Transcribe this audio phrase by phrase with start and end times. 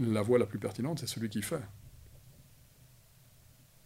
[0.00, 1.62] la voix la plus pertinente, c'est celui qui fait.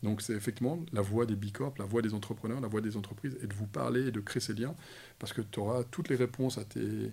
[0.03, 3.37] Donc c'est effectivement la voix des bicorps, la voix des entrepreneurs, la voix des entreprises,
[3.43, 4.75] et de vous parler et de créer ces liens,
[5.19, 7.13] parce que tu auras toutes les réponses à tes...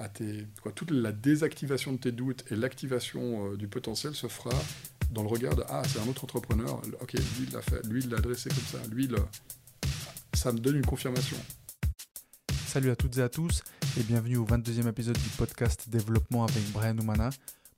[0.00, 0.44] À tes
[0.74, 4.50] toute la désactivation de tes doutes et l'activation euh, du potentiel se fera
[5.12, 7.60] dans le regard de «Ah, c'est un autre entrepreneur, ok, lui il l'a
[8.00, 9.18] il adressé comme ça, lui le...
[10.32, 11.36] ça me donne une confirmation.
[12.66, 13.62] Salut à toutes et à tous
[13.96, 17.30] et bienvenue au 22e épisode du podcast Développement avec Brian Oumana.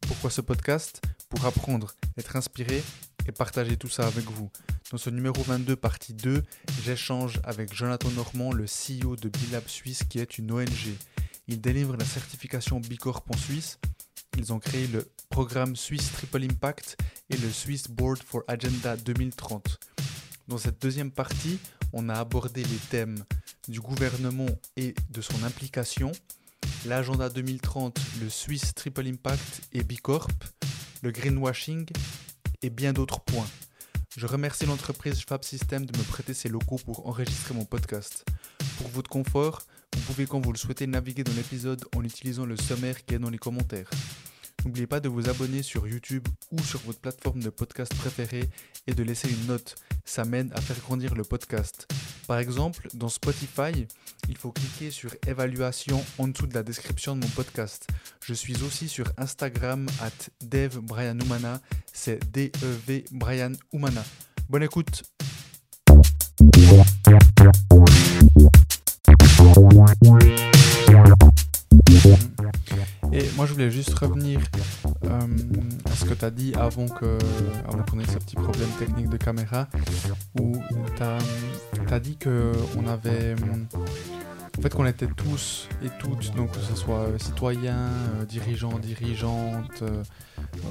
[0.07, 2.83] Pourquoi ce podcast Pour apprendre, être inspiré
[3.27, 4.51] et partager tout ça avec vous.
[4.91, 6.43] Dans ce numéro 22, partie 2,
[6.85, 10.95] j'échange avec Jonathan Normand, le CEO de Bilab Suisse, qui est une ONG.
[11.49, 13.79] Il délivre la certification Bicorp en Suisse.
[14.39, 16.97] Ils ont créé le programme Suisse Triple Impact
[17.31, 19.79] et le Swiss Board for Agenda 2030.
[20.49, 21.59] Dans cette deuxième partie,
[21.93, 23.25] on a abordé les thèmes
[23.69, 26.13] du gouvernement et de son implication,
[26.87, 30.29] l'agenda 2030, le Swiss Triple Impact et Bicorp,
[31.03, 31.87] le greenwashing
[32.63, 33.47] et bien d'autres points.
[34.17, 38.25] Je remercie l'entreprise Fab System de me prêter ses locaux pour enregistrer mon podcast.
[38.79, 39.63] Pour votre confort,
[39.95, 43.19] vous pouvez quand vous le souhaitez naviguer dans l'épisode en utilisant le sommaire qui est
[43.19, 43.91] dans les commentaires.
[44.67, 48.51] N'oubliez pas de vous abonner sur YouTube ou sur votre plateforme de podcast préférée
[48.89, 49.77] et de laisser une note.
[50.05, 51.87] Ça m'aide à faire grandir le podcast.
[52.27, 53.87] Par exemple, dans Spotify,
[54.29, 57.87] il faut cliquer sur évaluation en dessous de la description de mon podcast.
[58.25, 60.81] Je suis aussi sur Instagram at Dev
[61.93, 64.05] C'est D-E-V Brian Oumana.
[64.49, 65.05] Bonne écoute!
[73.71, 74.41] Juste revenir
[75.05, 75.21] euh,
[75.85, 77.19] à ce que tu as dit avant que
[77.67, 79.69] avant qu'on ait ce petit problème technique de caméra,
[80.41, 80.57] où
[80.97, 81.03] tu
[81.93, 83.35] as, dit qu'on avait.
[84.59, 89.83] En fait, qu'on était tous et toutes, donc que ce soit citoyens, euh, dirigeants, dirigeantes,
[89.83, 90.03] euh,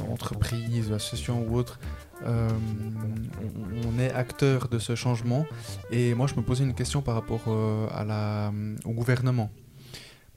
[0.09, 1.79] entreprises, associations ou autres,
[2.25, 5.45] on, est acteurs de ce changement.
[5.91, 9.51] Et moi, je me posais une question par rapport au gouvernement.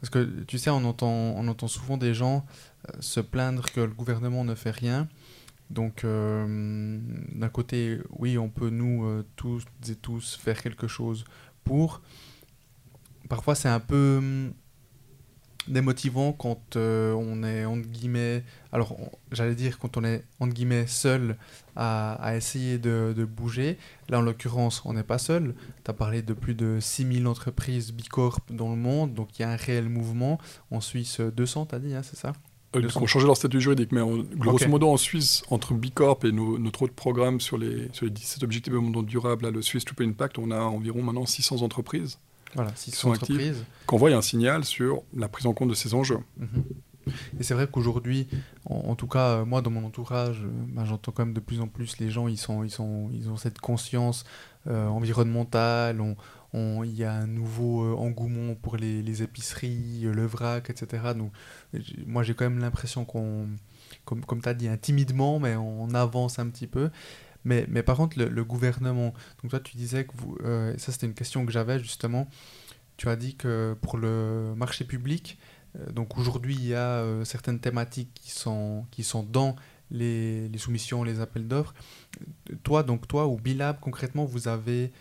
[0.01, 2.47] Parce que tu sais, on entend, on entend souvent des gens
[2.89, 5.09] euh, se plaindre que le gouvernement ne fait rien.
[5.71, 6.99] Donc, euh,
[7.33, 11.25] d'un côté, oui, on peut nous euh, tous et tous faire quelque chose
[11.65, 12.01] pour.
[13.29, 14.53] Parfois, c'est un peu hum,
[15.69, 18.43] démotivant quand euh, on est entre guillemets,
[18.73, 18.97] alors
[19.33, 21.37] j'allais dire quand on est entre guillemets seul
[21.77, 23.79] à, essayer de, bouger.
[24.09, 25.55] Là en l'occurrence on n'est pas seul.
[25.85, 29.45] Tu as parlé de plus de 6000 entreprises Bicorp dans le monde, donc il y
[29.45, 30.39] a un réel mouvement.
[30.71, 32.33] En Suisse 200 tu as dit, hein, c'est ça?
[32.77, 34.03] Euh, Ils ont changé leur statut juridique, mais
[34.37, 38.43] grosso modo en Suisse, entre Bicorp et notre autre programme sur les, sur les 17
[38.43, 42.19] objectifs de monde durable, le Swiss Super Impact, on a environ maintenant 600 entreprises
[42.55, 43.65] voilà, si sont entreprises.
[43.87, 46.19] Qu'on voit un signal sur la prise en compte de ces enjeux.
[46.39, 46.65] Mhm.
[47.39, 48.29] Et c'est vrai qu'aujourd'hui,
[48.65, 51.61] en, tout cas, euh, moi, dans mon entourage, euh, ben, j'entends quand même de plus
[51.61, 54.25] en plus les gens, ils, sont, ils, sont, ils ont cette conscience
[54.67, 56.03] euh, environnementale,
[56.55, 61.13] il y a un nouveau engouement pour les, les, épiceries, le vrac, etc.
[61.15, 61.31] Donc,
[62.07, 63.49] moi, j'ai quand même l'impression qu'on,
[64.07, 66.91] comme, comme tu as dit, timidement, mais on avance un petit peu.
[67.49, 71.07] Mais, mais par contre, le, gouvernement, donc toi tu disais que vous, euh, ça c'était
[71.07, 72.29] une question que j'avais justement,
[72.99, 75.39] tu as dit que pour le marché public,
[75.77, 79.57] euh, donc aujourd'hui il y a euh, certaines thématiques qui sont, qui sont dans
[79.91, 81.73] les, les soumissions, les appels d'offres.
[82.65, 84.93] Toi, donc toi ou Bilab concrètement, vous avez,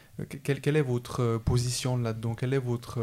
[0.43, 2.33] quelle, quelle est votre position là-dedans?
[2.33, 2.99] Quelle est votre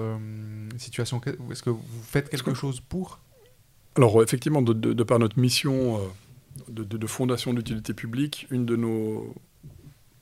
[0.79, 1.21] situation?
[1.51, 3.21] Est-ce que vous faites quelque chose pour?
[3.97, 6.01] Alors effectivement, de, de, par notre mission
[6.69, 9.35] de, fondation d'utilité publique, une de nos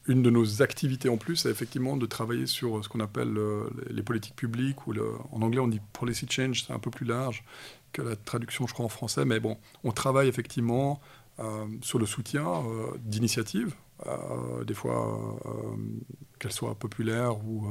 [0.09, 3.70] une de nos activités en plus, c'est effectivement de travailler sur ce qu'on appelle euh,
[3.88, 4.94] les politiques publiques, ou
[5.31, 7.44] en anglais on dit policy change, c'est un peu plus large
[7.93, 11.00] que la traduction, je crois, en français, mais bon, on travaille effectivement
[11.38, 13.75] euh, sur le soutien euh, d'initiatives,
[14.66, 15.38] des fois
[16.41, 17.69] qu'elles soient populaires ou,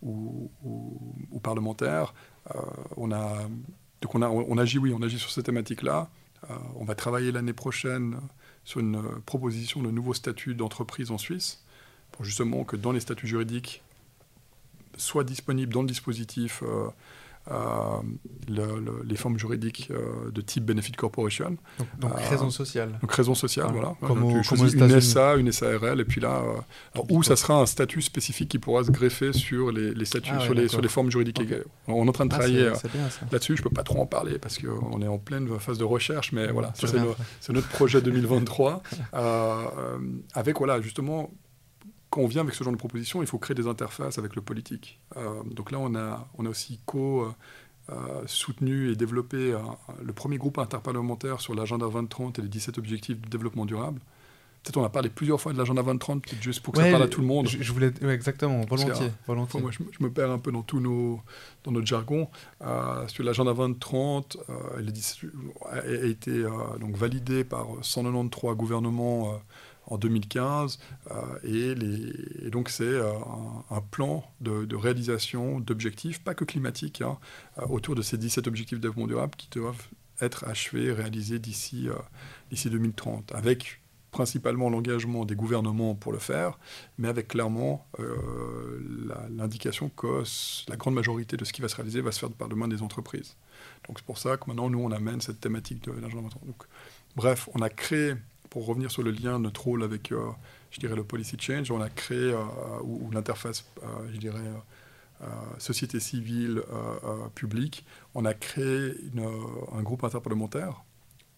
[0.00, 2.14] ou, parlementaires.
[2.96, 3.48] on, a,
[4.00, 6.08] donc on, a, on agit, oui, on agit sur ces thématiques-là.
[6.50, 8.20] Euh, on va travailler l'année prochaine
[8.64, 11.64] sur une proposition de nouveau statut d'entreprise en Suisse,
[12.12, 13.82] pour justement que dans les statuts juridiques
[14.96, 16.62] soit disponible dans le dispositif
[17.50, 18.02] euh,
[19.04, 21.56] les formes juridiques euh, de type Benefit Corporation.
[21.98, 22.98] Donc, euh, raison sociale.
[23.00, 23.94] Donc raison sociale, voilà.
[24.00, 26.42] Comme une SA, une SARL, et puis là,
[27.08, 30.54] où ça sera un statut spécifique qui pourra se greffer sur les, statuts, ah sur,
[30.54, 31.40] les, sur les formes juridiques.
[31.86, 32.70] On est en train de ah, travailler
[33.30, 35.84] là-dessus, je ne peux pas trop en parler parce qu'on est en pleine phase de
[35.84, 36.72] recherche, mais voilà,
[37.40, 38.82] c'est notre projet 2023,
[40.34, 41.30] avec voilà, justement
[42.16, 44.40] quand on vient avec ce genre de proposition, il faut créer des interfaces avec le
[44.40, 44.98] politique.
[45.18, 47.28] Euh, donc là, on a, on a aussi co,
[48.24, 49.54] soutenu et développé
[50.02, 54.00] le premier groupe interparlementaire sur l'agenda 2030 et les 17 objectifs de développement durable.
[54.66, 57.06] Peut-être on a parlé plusieurs fois de l'agenda 2030, juste pour que ça parle à
[57.06, 57.46] tout le monde.
[57.46, 59.12] Je, voulais, exactement, volontiers.
[59.24, 59.60] volontiers.
[59.60, 61.20] moi, je, me perds un peu dans, tous nos,
[61.62, 62.28] dans notre jargon.
[62.62, 64.82] Euh, sur l'agenda 2030, euh,
[65.70, 69.40] a, été euh, donc validé par 193 gouvernements
[69.86, 70.78] en 2015,
[71.44, 72.98] et, les, donc c'est
[73.70, 77.18] un, plan de, réalisation d'objectifs, pas que climatiques, hein,
[77.68, 79.88] autour de ces 17 objectifs de développement durable qui doivent
[80.20, 81.88] être achevés, réalisés d'ici
[82.50, 83.80] d'ici 2030, avec
[84.16, 86.58] principalement l'engagement des gouvernements pour le faire,
[86.96, 88.80] mais avec clairement euh,
[89.36, 90.22] l'indication que
[90.70, 92.66] la grande majorité de ce qui va se réaliser va se faire par le main
[92.66, 93.36] des entreprises.
[93.86, 96.62] Donc c'est pour ça que maintenant, nous, on amène cette thématique de l'agenda Donc,
[97.14, 98.14] bref, on a créé,
[98.50, 100.30] pour revenir sur le lien, notre rôle avec, euh,
[100.70, 102.38] je dirais, le policy change, on a créé, euh,
[102.82, 103.64] ou, l'interface,
[104.12, 104.50] je dirais,
[105.58, 106.62] société civile
[107.34, 108.92] publique, on a créé
[109.72, 110.84] un groupe interparlementaire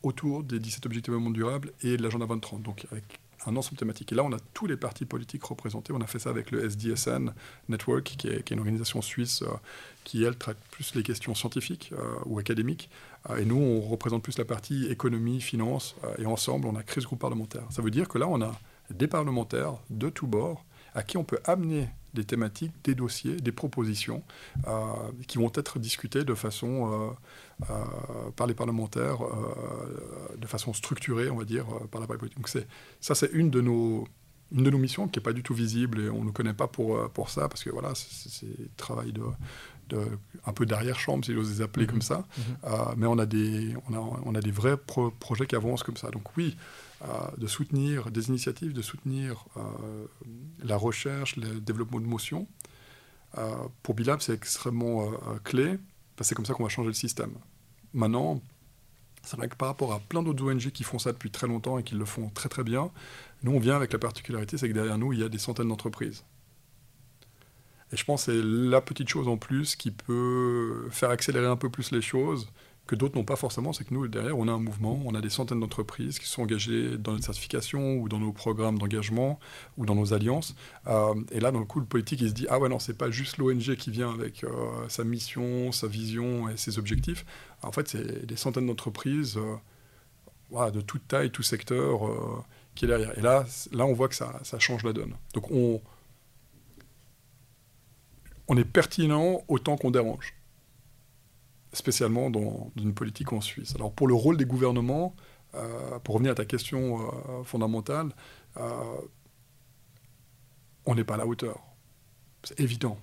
[0.02, 3.76] autour des 17 objectifs de monde durable et de l'agenda 2030, donc avec un ensemble
[3.76, 4.12] thématique.
[4.12, 5.93] Et là, on a tous les partis politiques représentés.
[5.93, 7.32] On a fait ça avec le SDSN
[7.69, 9.49] Network, qui est, une organisation suisse euh,
[10.04, 12.90] qui, elle, traite plus les questions scientifiques euh, ou académiques.
[13.30, 15.96] Euh, et nous, on représente plus la partie économie, finance.
[16.19, 17.64] et ensemble, on a créé ce groupe parlementaire.
[17.70, 18.52] Ça veut dire que là, on a
[18.90, 20.64] des parlementaires de tous bords
[20.94, 24.22] à qui on peut amener des thématiques, des dossiers, des propositions
[25.26, 27.14] qui vont être discutées de façon
[27.69, 32.36] euh, par les parlementaires euh, de façon structurée, on va dire, euh, par la politique.
[32.36, 34.06] Donc ça, c'est une de nos
[34.53, 36.55] une de nos missions qui n'est pas du tout visible et on ne nous connaît
[36.55, 39.23] pas pour, pour ça, parce que voilà, c'est travail de,
[39.91, 39.99] de,
[40.47, 41.93] un peu d'arrière-chambre, si j'ose les appeler mhm.
[41.93, 42.25] comme ça.
[42.37, 42.45] Mhm.
[42.97, 46.11] mais on a, des, on, a, on a des vrais projets qui avancent comme ça.
[46.11, 46.56] Donc oui,
[47.37, 49.45] de soutenir des initiatives, de soutenir
[50.62, 52.47] la recherche, le développement de motion.
[53.83, 55.11] pour Bilab, c'est extrêmement
[55.45, 55.79] clé
[56.25, 57.33] c'est comme ça qu'on va changer le système.
[57.95, 58.41] Maintenant,
[59.23, 61.79] c'est vrai que par rapport à plein d'autres ONG qui font ça depuis très longtemps
[61.79, 62.91] et qui le font très très bien,
[63.43, 65.69] nous on vient avec la particularité, c'est que derrière nous, il y a des centaines
[65.69, 66.25] d'entreprises.
[67.93, 71.56] Et je pense que c'est la petite chose en plus qui peut faire accélérer un
[71.56, 72.49] peu plus les choses
[72.88, 75.21] que d'autres n'ont pas forcément, c'est que nous, derrière, on a un mouvement, on a
[75.21, 79.38] des centaines d'entreprises qui sont engagées dans notre certification ou dans nos programmes d'engagement
[79.76, 80.56] ou dans nos alliances.
[80.87, 82.97] Euh, et là, dans le coup, le politique, il se dit, ah ouais, non, c'est
[82.97, 84.49] pas juste l'ONG qui vient avec euh,
[84.88, 87.26] sa mission, sa vision et ses objectifs.
[87.62, 92.00] En fait, c'est des centaines d'entreprises euh, de toute taille, tout secteur
[92.75, 93.16] qui est derrière.
[93.19, 95.14] Et là, là on voit que ça, ça change la donne.
[95.34, 95.81] Donc on,
[98.49, 100.34] on est pertinent autant qu'on dérange
[101.72, 103.75] spécialement dans, une politique en Suisse.
[103.75, 105.14] Alors pour le rôle des gouvernements,
[105.54, 108.11] euh, pour revenir à ta question euh, fondamentale,
[108.56, 109.00] euh,
[110.87, 111.61] on n'est pas à la hauteur.
[112.43, 112.99] C'est évident.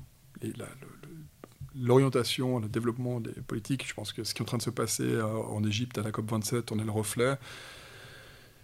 [1.78, 4.70] L'orientation, le, développement des politiques, je pense que ce qui est en train de se
[4.70, 7.38] passer en Égypte à la COP27 en est le reflet.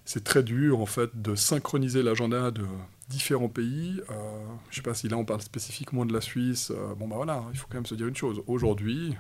[0.05, 2.65] C'est très dur en fait de synchroniser l'agenda de
[3.09, 4.01] différents pays.
[4.07, 6.71] je ne sais pas si là on parle spécifiquement de la Suisse.
[6.97, 8.41] bon ben voilà, il faut quand même se dire une chose.
[8.47, 9.15] Aujourd'hui,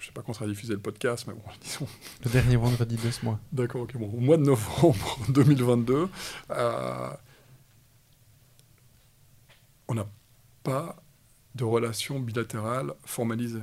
[0.00, 1.86] je sais pas quand sera diffusé le podcast, mais bon, disons.
[2.24, 3.38] Le dernier vendredi de ce mois.
[3.52, 4.10] D'accord, ok, bon.
[4.10, 6.08] Au mois de novembre 2022,
[6.50, 7.10] euh,
[9.88, 10.06] on n'a
[10.62, 10.99] pas
[11.54, 13.62] de relation bilatérale formalisée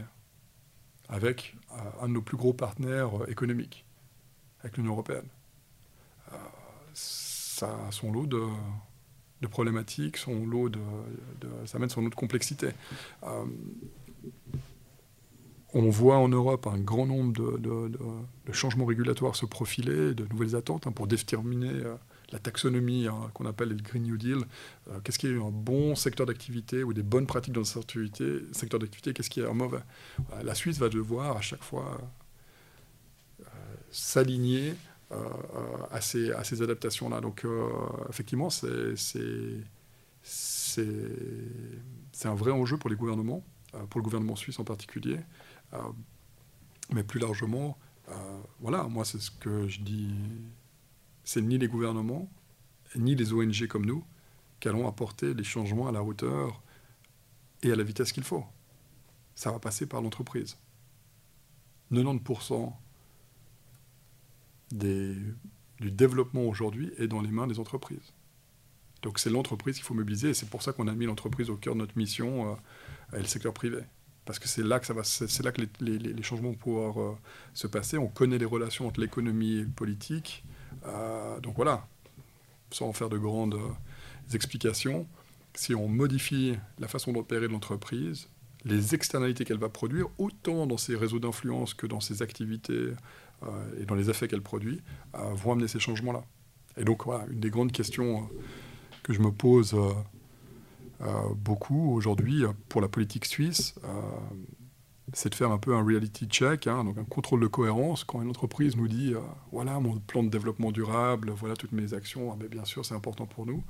[1.10, 3.86] avec euh, un de nos plus gros partenaires euh, économiques,
[4.62, 5.28] avec l'Union européenne.
[6.94, 10.80] ça a son lot de, problématiques, son lot de,
[11.66, 12.70] ça amène son lot de complexité
[15.74, 17.92] on voit en Europe un grand nombre de,
[18.52, 21.96] changements régulatoires se profiler, de nouvelles attentes hein, pour déterminer euh,
[22.32, 24.40] la taxonomie hein, qu'on appelle le Green New Deal.
[24.90, 27.66] Euh, qu'est-ce qui est un bon secteur d'activité ou des bonnes pratiques dans le
[28.54, 29.82] secteur d'activité Qu'est-ce qui est un mauvais?
[30.44, 32.00] La Suisse va devoir à chaque fois
[33.42, 33.44] euh,
[33.92, 34.76] s'aligner
[35.10, 37.22] à ces, adaptations-là.
[37.22, 37.46] Donc
[38.10, 39.64] effectivement, c'est
[42.26, 43.42] un vrai enjeu pour les gouvernements,
[43.90, 45.20] pour le gouvernement suisse en particulier.
[45.74, 45.80] Euh,
[46.94, 47.78] mais plus largement,
[48.10, 48.14] euh,
[48.60, 50.10] voilà, moi c'est ce que je dis,
[51.28, 52.32] c'est ni les gouvernements,
[52.96, 54.06] ni les ONG comme nous
[54.62, 56.64] qui allons apporter les changements à la hauteur
[57.64, 58.46] et à la vitesse qu'il faut.
[59.36, 60.58] Ça va passer par l'entreprise.
[61.92, 62.72] 90%
[64.72, 65.18] des,
[65.82, 68.14] du développement aujourd'hui est dans les mains des entreprises.
[69.02, 71.58] Donc c'est l'entreprise qu'il faut mobiliser et c'est pour ça qu'on a mis l'entreprise au
[71.58, 73.82] cœur de notre mission euh, et le secteur privé
[74.24, 77.18] parce que c'est là que, ça va, c'est là que les, changements vont pouvoir euh,
[77.54, 77.98] se passer.
[77.98, 80.46] On connaît les relations entre l'économie et politique.
[80.86, 81.88] Euh, donc voilà,
[82.72, 85.08] sans en faire de grandes euh, explications,
[85.54, 88.30] si on modifie la façon d'opérer l'entreprise,
[88.66, 92.92] les externalités qu'elle va produire, autant dans ses réseaux d'influence que dans ses activités
[93.80, 94.82] et dans les effets qu'elle produit,
[95.14, 96.24] vont amener ces changements-là.
[96.76, 98.30] Et donc, voilà, une des grandes questions
[99.04, 99.76] que je me pose
[101.36, 103.76] beaucoup aujourd'hui pour la politique suisse,
[105.14, 108.04] c'est de faire un peu un reality check, hein, donc un contrôle de cohérence.
[108.04, 109.14] Quand une entreprise nous dit
[109.52, 112.96] voilà mon plan de développement durable, voilà toutes mes actions, ah, ben, bien sûr c'est
[112.96, 113.64] important pour nous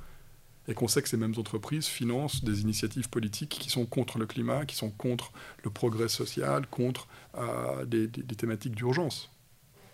[0.68, 4.26] et qu'on sait que ces mêmes entreprises financent des initiatives politiques qui sont contre le
[4.26, 5.32] climat, qui sont contre
[5.64, 9.30] le progrès social, contre euh, des, thématiques d'urgence.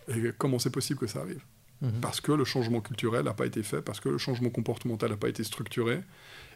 [0.09, 1.43] Et comment c'est possible que ça arrive?
[1.81, 2.01] Mhm.
[2.01, 5.17] Parce que le changement culturel n'a pas été fait, parce que le changement comportemental n'a
[5.17, 6.03] pas été structuré,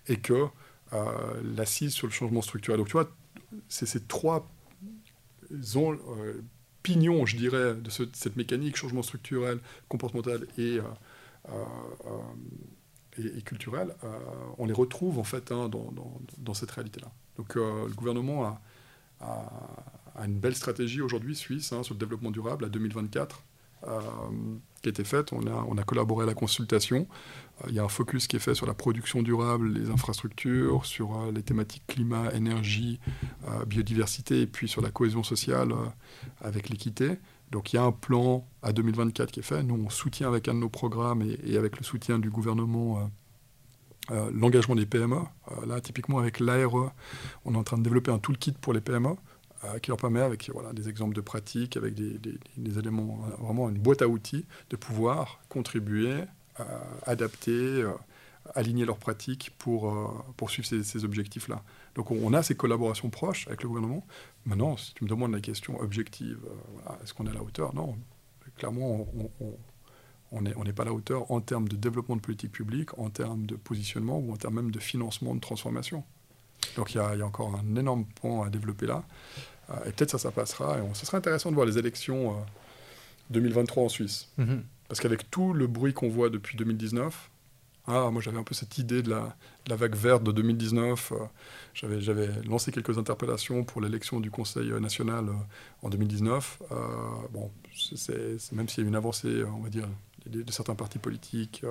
[0.09, 0.47] et que
[0.93, 2.79] euh, l'assise sur le changement structurel.
[2.79, 3.09] Donc tu vois,
[3.69, 4.51] c'est ces trois
[5.51, 6.43] euh,
[6.83, 10.81] pignons, je dirais, de, cette mécanique, changement structurel, comportemental et
[13.45, 14.09] culturelles, euh,
[14.59, 17.11] on les retrouve en fait hein, dans, cette réalité-là.
[17.37, 18.61] Donc euh, le gouvernement
[19.21, 23.43] a, une belle stratégie aujourd'hui suisse hein, sur le développement durable à 2024
[23.87, 24.01] euh,
[24.83, 25.33] qui a été faite.
[25.33, 27.07] On a collaboré à la consultation.
[27.67, 31.33] Il y a un focus qui est fait sur la production durable, les infrastructures, sur
[31.33, 33.01] les thématiques climat, énergie,
[33.67, 35.73] biodiversité et puis sur la cohésion sociale
[36.41, 37.19] avec l'équité.
[37.51, 39.63] Donc il y a un plan à 2024 qui est fait.
[39.63, 44.15] Nous, on soutient avec un de nos programmes et, avec le soutien du gouvernement euh,
[44.15, 45.17] euh, l'engagement des PME.
[45.17, 46.93] Euh, là, typiquement avec l'ARE,
[47.45, 49.15] on est en train de développer un toolkit pour les PME
[49.83, 54.03] qui leur permet, avec voilà, des exemples de pratiques, avec des, éléments, vraiment une boîte
[54.03, 56.15] à outils, de pouvoir contribuer,
[57.07, 57.85] adapter,
[58.55, 61.63] aligner leurs pratiques pour poursuivre ces, objectifs-là.
[61.99, 64.07] Donc on, a ces collaborations proches avec le gouvernement.
[64.47, 67.75] Maintenant, si tu me demandes la question objective, euh, est-ce qu'on est à la hauteur?
[67.75, 67.99] Non.
[68.57, 69.07] Clairement,
[70.31, 73.47] on n'est pas à la hauteur en termes de développement de politique publique, en termes
[73.47, 76.05] de positionnement ou en termes même de financement de transformation.
[76.77, 79.05] Donc il y, a encore un énorme point à développer là.
[79.71, 80.79] Euh, et peut-être ça, ça passera.
[80.79, 82.37] Et ce serait intéressant de voir les élections
[83.31, 84.29] 2023 euh, en Suisse.
[84.39, 84.61] Mm-hmm.
[84.89, 87.31] Parce qu'avec tout le bruit qu'on voit depuis 2019,
[87.91, 89.35] ah, moi j'avais un peu cette idée de la,
[89.77, 91.13] vague verte de 2019.
[91.13, 91.25] Euh,
[91.73, 95.33] j'avais lancé quelques interpellations pour l'élection du Conseil national euh,
[95.83, 96.63] en 2019.
[96.71, 96.77] Euh,
[97.33, 97.51] bon,
[98.53, 99.89] même s'il y a une avancée, on va dire,
[100.27, 101.65] de, certains partis politiques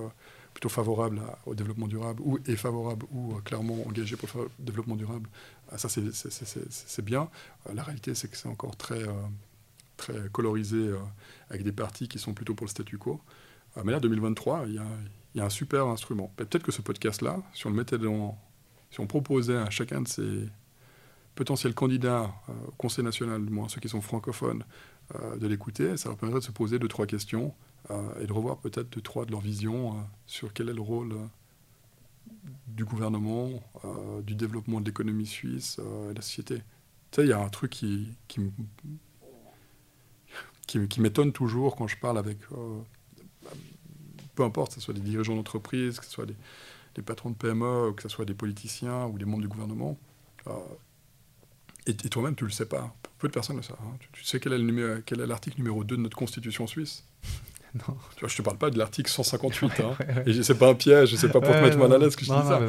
[0.55, 5.29] plutôt favorables au développement durable ou et favorables ou clairement engagés pour le développement durable,
[5.75, 7.29] ça c'est bien.
[7.71, 9.03] la réalité c'est que c'est encore très,
[9.97, 10.91] très colorisé
[11.49, 13.19] avec des partis qui sont plutôt pour le statu quo.
[13.83, 14.81] mais là, 2023, il
[15.35, 16.31] y a un super instrument.
[16.37, 18.37] Peut-être que ce podcast-là, si on le mettait dans,
[18.91, 20.47] si on proposait à chacun de ces
[21.35, 24.63] potentiels candidats euh, au Conseil national, du moins ceux qui sont francophones,
[25.15, 27.53] euh, de l'écouter, ça leur permettrait de se poser deux, trois questions
[27.91, 31.15] euh, et de revoir peut-être deux, trois de leurs visions sur quel est le rôle
[32.67, 33.49] du gouvernement,
[34.23, 36.57] du développement de l'économie suisse et de la société.
[37.11, 38.41] Tu sais, il y a un truc qui, qui,
[40.67, 42.39] qui m'étonne toujours quand je parle avec
[44.37, 47.93] peu importe, que ce soit des dirigeants d'entreprise, que ce soit des, patrons de PME,
[47.93, 49.97] que ce soit des politiciens ou des membres du gouvernement.
[50.47, 50.51] Euh,
[51.87, 52.95] et, toi-même, tu ne le sais pas.
[53.17, 53.77] Peu de personnes le savent.
[53.81, 53.97] Hein.
[54.13, 57.03] Tu, sais quel est, l'article numéro 2 de notre constitution suisse?
[57.73, 57.97] Non.
[58.15, 59.81] Tu vois, je te parle pas de l'article 158.
[59.81, 59.97] hein.
[60.25, 62.31] Et c'est pas un piège, c'est pas pour te mettre mal à l'aise que je
[62.31, 62.61] dis ça.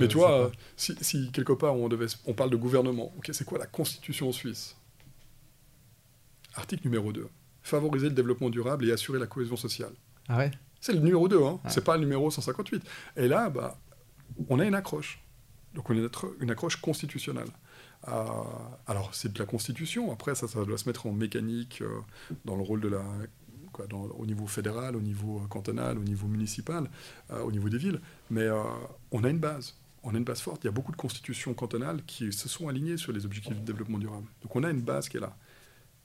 [0.00, 3.58] mais, tu vois, si, quelque part on, devait, on parle de gouvernement, ok, c'est quoi
[3.58, 4.74] la constitution suisse?
[6.54, 7.28] Article numéro 2.
[7.66, 9.90] Favoriser le développement durable et assurer la cohésion sociale.
[10.28, 10.52] Ah ouais?
[10.80, 11.58] C'est le numéro 2, hein.
[11.66, 12.80] c'est pas le numéro 158.
[13.16, 13.76] Et là, bah,
[14.48, 15.20] on a une accroche.
[15.74, 16.08] Donc on a
[16.38, 17.48] une accroche constitutionnelle.
[18.06, 18.24] Euh,
[18.86, 21.98] alors c'est de la constitution, après ça, ça doit se mettre en mécanique euh,
[22.44, 23.02] dans le rôle de la...
[23.72, 26.88] Quoi, au niveau fédéral, au niveau euh, cantonal, au niveau municipal,
[27.42, 28.00] au niveau des villes.
[28.30, 28.46] Mais
[29.10, 29.74] on a une base.
[30.04, 30.62] On a une base forte.
[30.62, 33.64] Il y a beaucoup de constitutions cantonales qui se sont alignées sur les objectifs de
[33.64, 34.28] développement durable.
[34.42, 35.36] Donc on a une base qui est là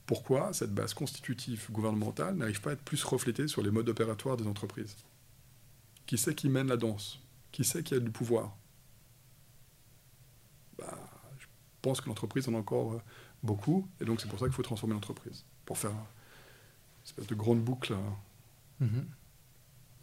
[0.05, 4.38] pourquoi cette base constitutive gouvernementale n'arrive pas à être plus reflétée sur les modes opératoires
[4.38, 4.96] des entreprises?
[6.05, 7.20] Qui sait qui mène la danse?
[7.51, 8.55] Qui sait qui a du pouvoir?
[10.77, 10.98] Bah,
[11.39, 11.46] Je
[11.81, 13.01] pense que l'entreprise en a encore euh,
[13.43, 17.36] beaucoup, et donc c'est pour ça qu'il faut transformer l'entreprise, pour faire une espèce de
[17.36, 19.03] grande boucle euh, mm-hmm.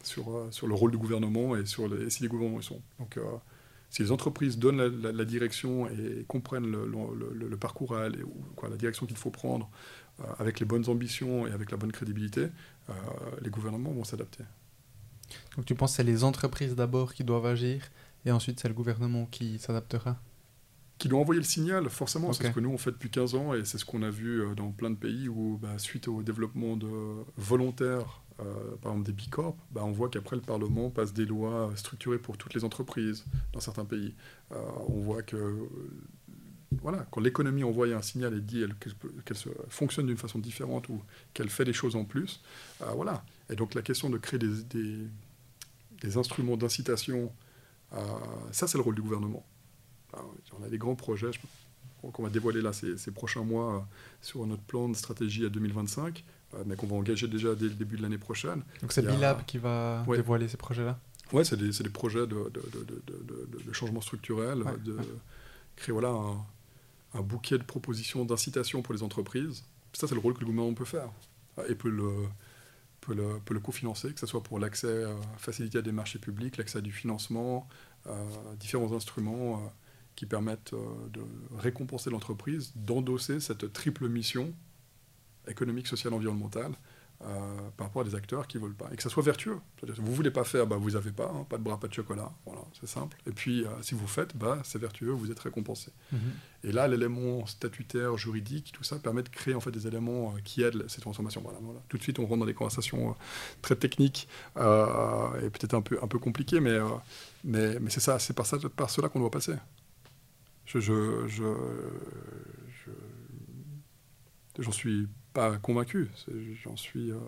[0.03, 2.81] sur, euh, sur le rôle du gouvernement et sur les, si les gouvernements sont.
[2.99, 3.19] Donc,
[3.91, 8.23] si les entreprises donnent la, direction et comprennent le, parcours à aller,
[8.69, 9.71] la direction qu'il faut prendre
[10.21, 12.49] euh, avec les bonnes ambitions et avec la bonne crédibilité,
[12.91, 12.93] euh,
[13.41, 14.45] les gouvernements vont s'adapter.
[15.57, 17.83] Donc tu penses que c'est les entreprises d'abord qui doivent agir
[18.27, 20.17] et ensuite c'est le gouvernement qui s'adaptera?
[20.99, 23.55] Qui doit envoyer le signal, forcément, c'est ce que nous on fait depuis 15 ans
[23.55, 26.23] et c'est ce qu'on a vu euh, dans plein de pays où, bah, suite au
[26.23, 26.89] développement de
[27.37, 31.73] volontaires euh, par exemple des bicorps, bah, on voit qu'après le Parlement passe des lois
[31.75, 34.15] structurées pour toutes les entreprises dans certains pays.
[34.53, 34.57] Euh,
[34.89, 35.69] on voit que
[36.83, 38.65] voilà, quand l'économie envoie un signal et dit
[39.25, 39.37] qu'elle
[39.69, 41.03] fonctionne d'une façon différente ou
[41.35, 42.43] qu'elle fait des choses en plus,
[42.83, 43.25] euh, voilà.
[43.51, 45.09] Et donc la question de créer des,
[46.03, 47.33] des, instruments d'incitation,
[47.95, 47.97] euh,
[48.53, 49.45] ça c'est le rôle du gouvernement.
[50.59, 51.31] On a des grands projets
[52.13, 53.81] qu'on va dévoiler là ces, prochains mois euh,
[54.23, 56.25] sur notre plan de stratégie à 2025,
[56.65, 58.63] mais qu'on va engager déjà dès le début de l'année prochaine.
[58.81, 60.99] Donc c'est Bilab qui va dévoiler ces projets-là?
[61.33, 62.63] Oui, c'est des, des, projets de, de,
[63.07, 64.97] de, de changement structurel, de
[65.77, 66.39] créer voilà, un,
[67.15, 69.65] un bouquet de propositions d'incitation pour les entreprises.
[69.93, 71.11] Ça, c'est le rôle que le gouvernement peut faire
[71.69, 72.11] et peut le,
[73.01, 76.57] peut le, peut le cofinancer, que ce soit pour l'accès, euh, faciliter des marchés publics,
[76.57, 77.69] l'accès à du financement,
[78.07, 78.13] euh,
[78.59, 79.69] différents instruments euh,
[80.19, 80.75] qui permettent
[81.13, 81.21] de
[81.57, 84.53] récompenser l'entreprise, d'endosser cette triple mission
[85.47, 86.73] économique, sociale, environnementale
[87.23, 88.89] euh, par rapport à des acteurs qui ne veulent pas.
[88.93, 89.59] Et que ça soit vertueux.
[89.83, 91.33] Vous ne voulez pas faire, bah, vous n'avez pas.
[91.33, 92.33] Hein, pas de bras, pas de chocolat.
[92.47, 93.17] Voilà, c'est simple.
[93.29, 95.93] Et puis, euh, si vous faites, bah, c'est vertueux, vous êtes récompensé.
[96.11, 96.19] Mhm.
[96.65, 100.41] Et là, l'élément statutaire, juridique, tout ça permet de créer en fait, des éléments euh,
[100.43, 101.41] qui aident cette transformation.
[101.43, 101.81] Voilà, voilà.
[101.89, 103.15] Tout de suite, on rentre dans des conversations
[103.63, 106.79] très techniques et peut-être un peu, un peu compliquées, mais,
[107.45, 109.55] mais, mais c'est ça, c'est par, ça, par cela qu'on doit passer.
[110.69, 112.93] Je, je, je,
[114.59, 116.11] j'en suis pas convaincu,
[116.63, 117.19] j'en suis euh,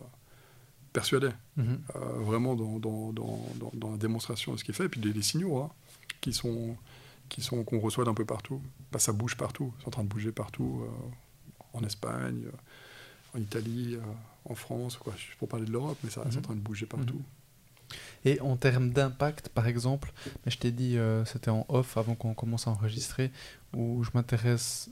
[0.92, 1.80] persuadé, mhm.
[1.96, 5.00] euh, vraiment dans, dans, dans, dans, la démonstration de ce qui est fait, et puis
[5.00, 5.70] des, signaux hein,
[6.20, 6.76] qui sont
[7.30, 8.60] qui sont qu'on reçoit d'un peu partout.
[8.92, 12.44] Bah, ça bouge partout, c'est en train de bouger partout, euh, en Espagne,
[13.34, 13.96] en Italie,
[14.44, 15.14] en France, quoi.
[15.38, 16.42] pour parler de l'Europe, mais ça, c'est en mhm.
[16.42, 17.14] train de bouger partout.
[17.14, 17.39] Mhm.
[18.24, 20.12] Et en termes d'impact, par exemple,
[20.44, 23.30] mais je t'ai dit, c'était en off avant qu'on commence à enregistrer,
[23.74, 24.90] où je m'intéresse.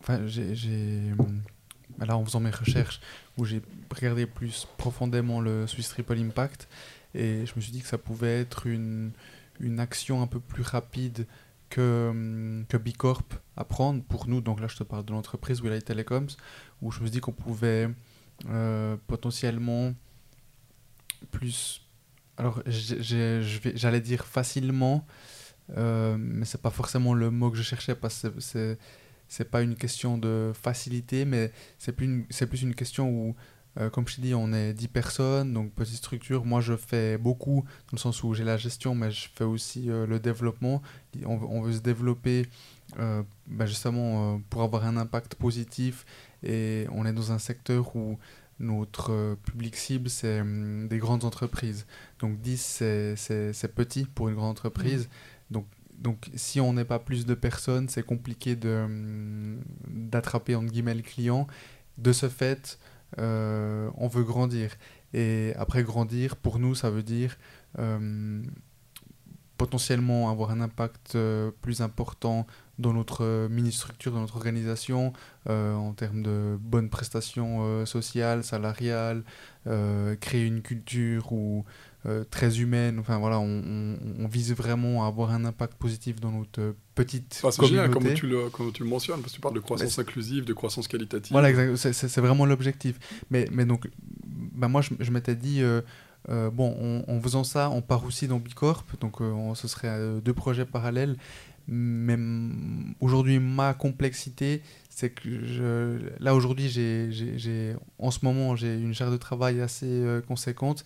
[0.00, 1.12] Enfin, j'ai
[1.98, 3.00] là en faisant mes recherches,
[3.36, 3.60] où j'ai
[3.94, 6.68] regardé plus profondément le Swiss Triple Impact,
[7.14, 9.12] et je me suis dit que ça pouvait être une,
[9.58, 11.26] une action un peu plus rapide
[11.68, 14.40] que, que Bicorp à prendre pour nous.
[14.40, 16.28] Donc là, je te parle de l'entreprise Willight Telecoms,
[16.82, 17.88] où je me suis dit qu'on pouvait
[18.48, 19.92] euh, potentiellement
[21.30, 21.82] plus.
[22.36, 25.06] Alors, j'allais dire facilement,
[25.76, 28.78] euh, mais c'est pas forcément le mot que je cherchais parce que c'est
[29.30, 33.36] c'est pas une question de facilité, mais c'est plus, une, plus une question où,
[33.78, 36.44] euh, comme je t'ai dit, on est 10 personnes, donc petite structure.
[36.44, 39.88] Moi, je fais beaucoup, dans le sens où j'ai la gestion, mais je fais aussi
[39.88, 40.82] euh, le développement.
[41.24, 42.46] On, veut se développer
[42.98, 46.04] euh, bah, justement pour avoir un impact positif,
[46.42, 48.18] et on est dans un secteur où
[48.60, 51.86] notre public cible, c'est hum, des grandes entreprises.
[52.20, 52.60] Donc 10,
[53.16, 55.06] c'est petit pour une grande entreprise.
[55.06, 55.54] Mmh.
[55.54, 55.66] Donc
[55.98, 61.02] donc si on n'est pas plus de personnes, c'est compliqué hum, d'attraper entre guillemets le
[61.02, 61.46] client.
[61.98, 62.78] De ce fait,
[63.18, 64.70] euh, on veut grandir.
[65.12, 67.36] Et après grandir, pour nous, ça veut dire
[67.78, 68.44] hum,
[69.58, 72.46] potentiellement avoir un impact euh, plus important
[72.80, 75.12] dans notre mini-structure, dans notre organisation,
[75.48, 79.22] euh, en termes de bonnes prestations sociales, salariales,
[80.20, 81.64] créer une culture où
[82.06, 82.98] euh, très humaine.
[82.98, 87.50] Enfin voilà, on, on, vise vraiment à avoir un impact positif dans notre petite ah,
[87.50, 90.46] C'est génial comme tu, le, tu le mentionnes, parce que tu parles de croissance inclusive,
[90.46, 91.32] de croissance qualitative.
[91.32, 92.98] Voilà, c'est vraiment l'objectif.
[93.30, 93.86] Mais, mais donc,
[94.24, 95.82] bah moi, je, je m'étais dit, euh,
[96.30, 100.34] euh, bon, en, faisant ça, on part aussi dans Bicorp, donc on, ce serait deux
[100.34, 101.16] projets parallèles.
[101.72, 102.18] Mais
[103.00, 109.12] aujourd'hui, ma complexité, c'est que je, là, aujourd'hui, j'ai, en ce moment, j'ai une charge
[109.12, 110.84] de travail assez conséquente.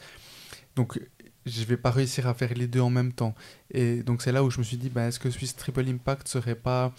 [0.77, 1.01] Donc,
[1.47, 3.35] je vais pas réussir à faire les deux en même temps.
[3.70, 6.29] Et donc, c'est là où je me suis dit, ben, est-ce que Swiss Triple Impact
[6.29, 6.92] serait pas,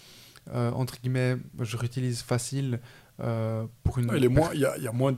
[0.54, 2.80] euh, entre guillemets, je réutilise facile
[3.20, 4.12] euh, pour une.
[4.16, 5.16] il, est moins, il, y a, il, y a moins,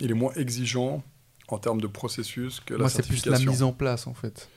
[0.00, 1.02] il est moins exigeant
[1.48, 4.48] en termes de processus que la Moi, c'est plus la mise en place, en fait.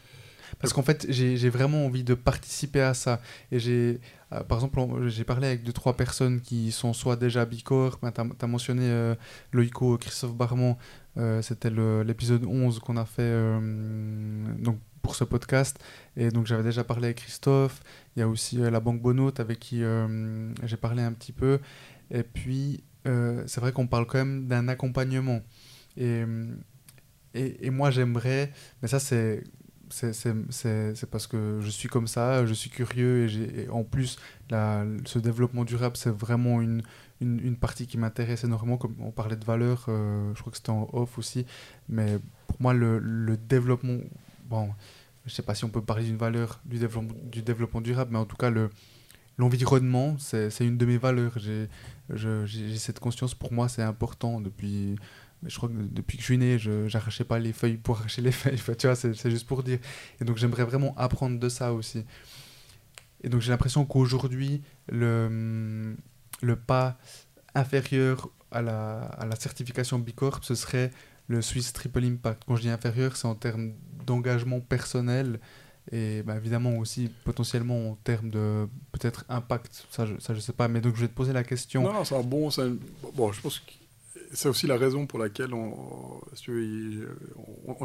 [0.60, 3.22] Parce qu'en fait, j'ai vraiment envie de participer à ça.
[3.52, 4.00] Et j'ai,
[4.32, 8.12] euh, par exemple, j'ai parlé avec deux, trois personnes qui sont soit déjà Bicor, ben,
[8.12, 9.16] tu as, mentionné euh,
[9.52, 10.78] Loïco, Christophe Barmont,
[11.18, 15.80] euh, c'était l'épisode 11 qu'on a fait euh, donc pour ce podcast.
[16.16, 17.82] Et donc j'avais déjà parlé avec Christophe.
[18.16, 19.82] Il y a aussi la Banque Bonote avec qui
[20.64, 21.60] j'ai parlé un petit peu.
[22.10, 25.42] Et puis c'est vrai qu'on parle quand même d'un accompagnement.
[25.98, 26.24] Et,
[27.34, 29.44] et moi j'aimerais, mais ça c'est
[29.94, 34.18] c'est parce que je suis comme ça, je suis curieux et, et en plus,
[34.50, 36.82] la, ce développement durable, c'est vraiment une,
[37.22, 38.78] une, partie qui m'intéresse énormément.
[38.78, 41.46] Comme on parlait de valeur, euh, je crois que c'était en off aussi,
[41.90, 44.00] mais pour moi, le, le développement,
[44.46, 44.70] bon,
[45.26, 48.20] je sais pas si on peut parler d'une valeur du développement, du développement durable, mais
[48.20, 48.70] en tout cas, le,
[49.38, 51.38] l'environnement, c'est une de mes valeurs.
[51.38, 54.96] J'ai cette conscience, pour moi, c'est important depuis
[55.46, 58.22] je crois que depuis que je suis né, je n'arrachais pas les feuilles pour arracher
[58.22, 58.60] les feuilles.
[58.78, 59.80] tu vois, c'est juste pour dire.
[60.22, 62.06] Et donc j'aimerais vraiment apprendre de ça aussi.
[63.24, 65.96] Et donc j'ai l'impression qu'aujourd'hui, le,
[66.42, 66.98] le pas
[67.56, 70.92] inférieur à la, à la certification Bicorp, ce serait
[71.28, 72.44] le Swiss Triple Impact.
[72.46, 73.74] Quand je dis inférieur, c'est en termes
[74.06, 75.40] d'engagement personnel
[75.92, 79.86] et bah, évidemment aussi potentiellement en termes de peut-être impact.
[79.92, 80.68] Ça je, ça, je sais pas.
[80.68, 81.84] Mais donc je vais te poser la question.
[81.84, 82.50] Non, c'est un bon.
[83.16, 83.72] Bon, je pense que
[84.34, 86.20] c'est aussi la raison pour laquelle on,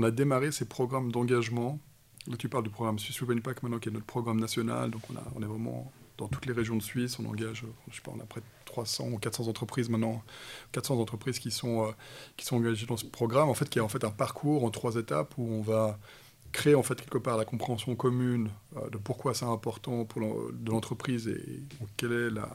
[0.03, 1.79] a démarré ces programmes d'engagement.
[2.27, 4.91] Là, tu parles du programme Swiss Triple Impact maintenant, qui est notre programme national.
[4.91, 5.03] Donc
[5.35, 7.19] on est vraiment dans toutes les régions de Suisse.
[7.19, 10.23] On engage, je sais pas, on a près de 300 ou 400 entreprises maintenant,
[10.73, 11.91] 400 entreprises qui sont, euh,
[12.37, 14.71] qui sont engagées dans ce programme, en fait, qui est en fait un parcours en
[14.71, 15.99] trois étapes où on va
[16.51, 20.71] créer en fait quelque part la compréhension commune euh, de pourquoi c'est important pour de
[20.71, 21.63] l'entreprise et
[21.97, 22.49] quelle est la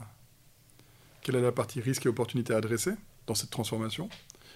[1.22, 2.94] quelle est la partie risque et opportunité à adresser
[3.28, 4.10] dans cette transformation.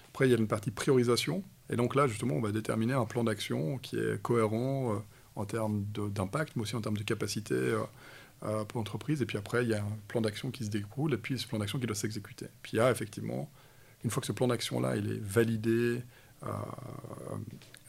[0.08, 1.42] Après, il y a une partie priorisation.
[1.70, 4.98] Et donc là, justement, on va déterminer un plan d'action qui est cohérent euh,
[5.36, 9.20] en termes d'impact, mais aussi en termes de capacité euh, pour l'entreprise.
[9.20, 11.46] Et puis après, il y a un plan d'action qui se découle, et puis ce
[11.48, 12.46] plan d'action qui doit s'exécuter.
[12.62, 13.50] Puis il y a effectivement,
[14.04, 16.02] une fois que ce plan d'action-là, il est validé,
[16.44, 16.46] euh,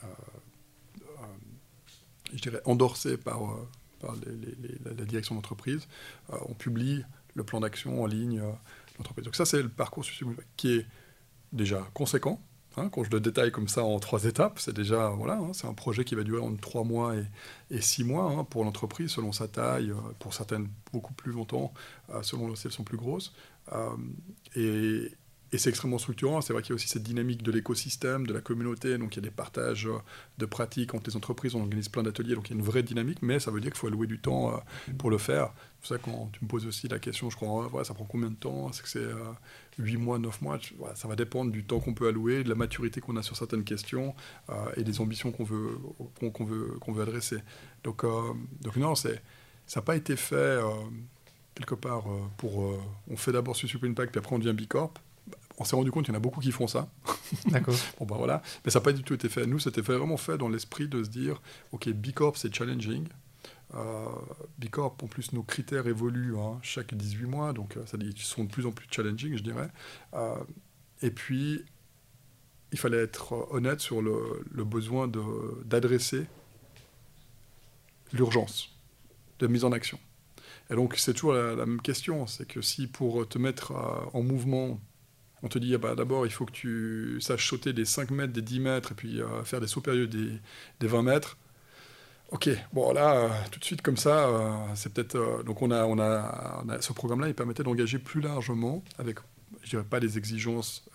[0.04, 0.08] euh,
[2.34, 3.42] je dirais endorsé par
[4.02, 5.88] la direction d'entreprise,
[6.30, 7.04] on publie
[7.36, 8.42] le plan d'action en ligne
[9.24, 10.06] Donc ça, c'est le parcours
[10.58, 10.86] qui est
[11.52, 12.42] déjà conséquent,
[12.78, 15.68] Hein, quand je le détaille comme ça en trois étapes, c'est déjà voilà, hein, c'est
[15.68, 17.16] un projet qui va durer entre trois mois
[17.72, 21.74] et, six mois hein, pour l'entreprise selon sa taille, euh, pour certaines beaucoup plus longtemps
[22.12, 23.34] euh, selon si elles sont plus grosses.
[23.74, 23.90] Euh,
[24.56, 25.12] et,
[25.52, 26.42] et c'est extrêmement structurant.
[26.42, 28.98] C'est vrai qu'il y a aussi cette dynamique de l'écosystème, de la communauté.
[28.98, 29.98] Donc il y a des partages euh,
[30.38, 31.56] de pratiques entre les entreprises.
[31.56, 32.36] On organise plein d'ateliers.
[32.36, 33.20] Donc il y a une vraie dynamique.
[33.24, 34.58] Mais ça veut dire qu'il faut allouer du temps euh,
[34.98, 35.52] pour le faire.
[35.56, 38.06] C'est pour ça quand tu me poses aussi la question, je crois, voilà, ça prend
[38.06, 38.72] combien de temps?
[38.74, 39.08] C'est que c'est
[39.80, 40.60] 8 euh, mois, 9 mois?
[40.94, 43.64] Ça va dépendre du temps qu'on peut allouer, de la maturité qu'on a sur certaines
[43.64, 44.14] questions
[44.76, 45.80] et des ambitions qu'on veut,
[46.20, 47.38] qu'on veut, qu'on veut adresser.
[47.84, 48.04] Donc,
[48.62, 49.10] donc non, ça
[49.76, 50.60] n'a pas été fait
[51.56, 52.04] quelque part
[52.38, 52.78] pour...
[53.10, 54.94] on fait d'abord ce Super Impact, puis après on devient Bicorp
[55.60, 56.90] on s'est rendu compte qu'il y en a beaucoup qui font ça.
[57.48, 57.76] D'accord.
[58.00, 58.42] bon, ben voilà.
[58.64, 59.46] Mais ça n'a pas du tout été fait.
[59.46, 61.42] Nous, c'était vraiment fait dans l'esprit de se dire
[61.74, 63.08] OK, Bicorp, c'est challenging.
[63.76, 64.08] Euh,
[64.58, 68.24] Bicorp, en plus, nos critères évoluent hein, chaque 18 mois, donc euh, ça dit qu'ils
[68.24, 69.70] sont de plus en plus challenging, je dirais.
[70.14, 70.36] Euh,
[71.02, 71.66] et puis,
[72.72, 75.10] il fallait être honnête sur le, besoin
[75.66, 76.26] d'adresser
[78.14, 78.76] l'urgence
[79.40, 80.00] de mise en action.
[80.72, 83.74] Et donc, c'est toujours la, la, même question c'est que si pour te mettre
[84.14, 84.80] en mouvement,
[85.44, 88.34] on te dit, ah bah, d'abord, il faut que tu saches sauter des 5 mètres,
[88.34, 90.32] des 10 mètres, et puis euh, faire des sauts périlleux des,
[90.80, 91.38] des, 20 mètres.
[92.32, 95.44] Ok, bon là, euh, tout de suite comme ça, euh, c'est peut-être...
[95.44, 99.20] donc on a, ce programme-là, il permettait d'engager plus largement, avec,
[99.64, 100.88] je dirais pas des exigences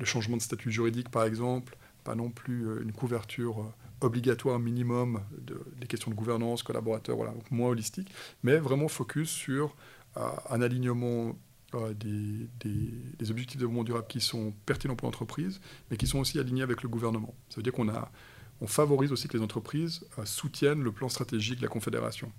[0.00, 5.60] de changement de statut juridique par exemple, pas non plus une couverture obligatoire minimum de,
[5.78, 8.10] des questions de gouvernance, collaborateurs, voilà, donc moins holistique,
[8.42, 9.76] mais vraiment focus sur
[10.16, 11.36] un alignement
[11.98, 15.60] des, des, objectifs de développement durable qui sont pertinents pour l'entreprise,
[15.90, 17.34] mais qui sont aussi alignés avec le gouvernement.
[17.48, 18.10] Ça veut dire qu'on a,
[18.60, 22.32] on favorise aussi que les entreprises euh, soutiennent le plan stratégique de la Confédération.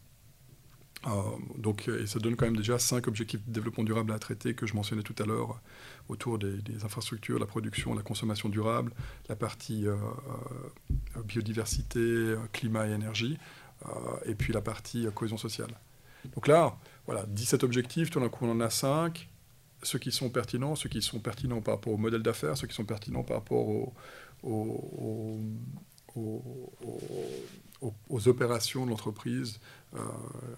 [1.08, 1.12] Euh,
[1.58, 4.66] donc, et ça donne quand même déjà cinq objectifs de développement durable à traiter que
[4.66, 5.62] je mentionnais tout à l'heure
[6.10, 8.92] autour des, infrastructures, la production, la consommation durable,
[9.30, 9.96] la partie euh,
[11.26, 13.38] biodiversité, climat et énergie,
[14.26, 15.78] et puis la partie cohésion sociale.
[16.34, 19.30] Donc là, voilà, 17 objectifs, tout d'un coup on en a 5.
[19.84, 22.74] Ceux qui sont pertinents, ceux qui sont pertinents par rapport au modèle d'affaires, ceux qui
[22.74, 23.94] sont pertinents par rapport aux,
[28.28, 29.60] opérations de l'entreprise,
[29.96, 30.00] euh,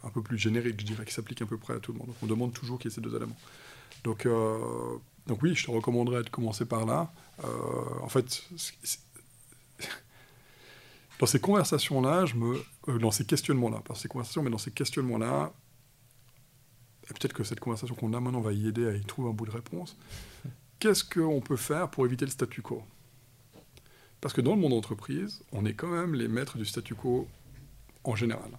[0.03, 2.07] un peu plus génériques, je dirais, qui s'appliquent à peu près à tout le monde.
[2.07, 3.37] Donc on demande toujours qu'il y ait ces deux éléments.
[4.03, 7.11] Donc, euh, donc oui, je te recommanderais de commencer par là.
[7.43, 7.47] Euh,
[8.01, 8.47] en fait,
[11.19, 15.53] dans ces conversations-là, je me, dans ces questionnements-là, pas ces conversations, mais dans ces questionnements-là,
[17.09, 19.33] et peut-être que cette conversation qu'on a maintenant va y aider à y trouver un
[19.33, 19.97] bout de réponse.
[20.79, 22.83] Qu'est-ce qu'on peut faire pour éviter le statu quo?
[24.19, 27.27] Parce que dans le monde d'entreprise, on est quand même les maîtres du statu quo
[28.03, 28.51] en général.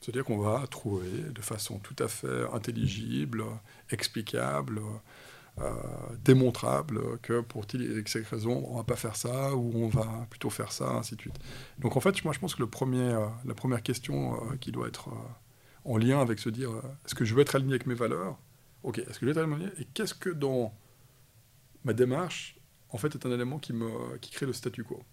[0.00, 3.44] C'est-à-dire qu'on va trouver de façon tout à fait intelligible,
[3.90, 4.80] explicable,
[5.60, 5.70] euh,
[6.24, 10.72] démontrable que pour telle raison, on va pas faire ça ou on va plutôt faire
[10.72, 11.38] ça, ainsi de suite.
[11.78, 14.72] Donc en fait, moi je pense que le premier, euh, la première question euh, qui
[14.72, 15.10] doit être
[15.84, 16.70] en lien avec se dire
[17.04, 18.36] est-ce que je veux être aligné avec mes valeurs?
[18.82, 19.68] Ok, est-ce que je veux être aligné?
[19.78, 20.74] Et qu'est-ce que dans
[21.84, 22.58] ma démarche,
[22.90, 25.04] en fait, est un élément qui, me, qui crée le statu quo?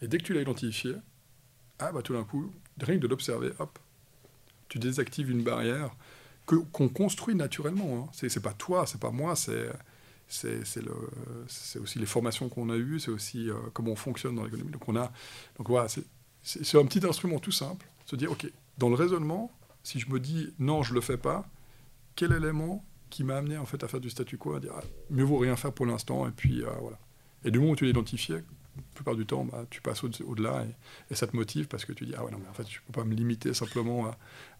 [0.00, 0.94] Et dès que tu l'as identifié,
[1.80, 3.78] ah bah tout d'un coup, rien que de l'observer, hop,
[4.68, 5.96] tu désactives une barrière
[6.46, 8.06] qu'on construit naturellement.
[8.06, 8.10] Hein.
[8.12, 9.70] C'est, pas toi, c'est pas moi, c'est,
[10.28, 14.70] c'est, aussi les formations qu'on a eues, c'est aussi euh, comment on fonctionne dans l'économie.
[14.70, 15.12] Donc, on a,
[15.56, 19.50] donc voilà, c'est, un petit instrument tout simple, se dire, ok, dans le raisonnement,
[19.82, 21.48] si je me dis non, je le fais pas,
[22.16, 24.82] quel élément qui m'a amené en fait à faire du statu quo, à dire ah,
[25.10, 26.98] mieux vaut rien faire pour l'instant, et puis euh, voilà.
[27.44, 28.34] Et du moment où tu l'identifies,
[28.76, 30.64] la plupart du temps, bah, tu passes au-delà
[31.10, 32.80] et, ça te motive parce que tu dis ah ouais non mais en fait je
[32.86, 34.10] peux pas me limiter simplement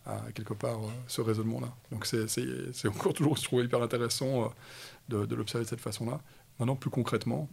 [0.06, 1.74] à, quelque part euh, ce raisonnement-là.
[1.90, 4.52] Donc c'est encore toujours je trouve hyper intéressant
[5.12, 6.20] euh, de, l'observer de cette façon-là.
[6.58, 7.48] Maintenant plus concrètement,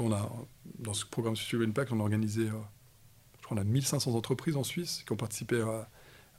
[0.00, 0.30] on a,
[0.78, 4.64] dans ce programme Sustainable Impact, on a organisé, je crois, on a 1500 entreprises en
[4.64, 5.88] Suisse qui ont participé à,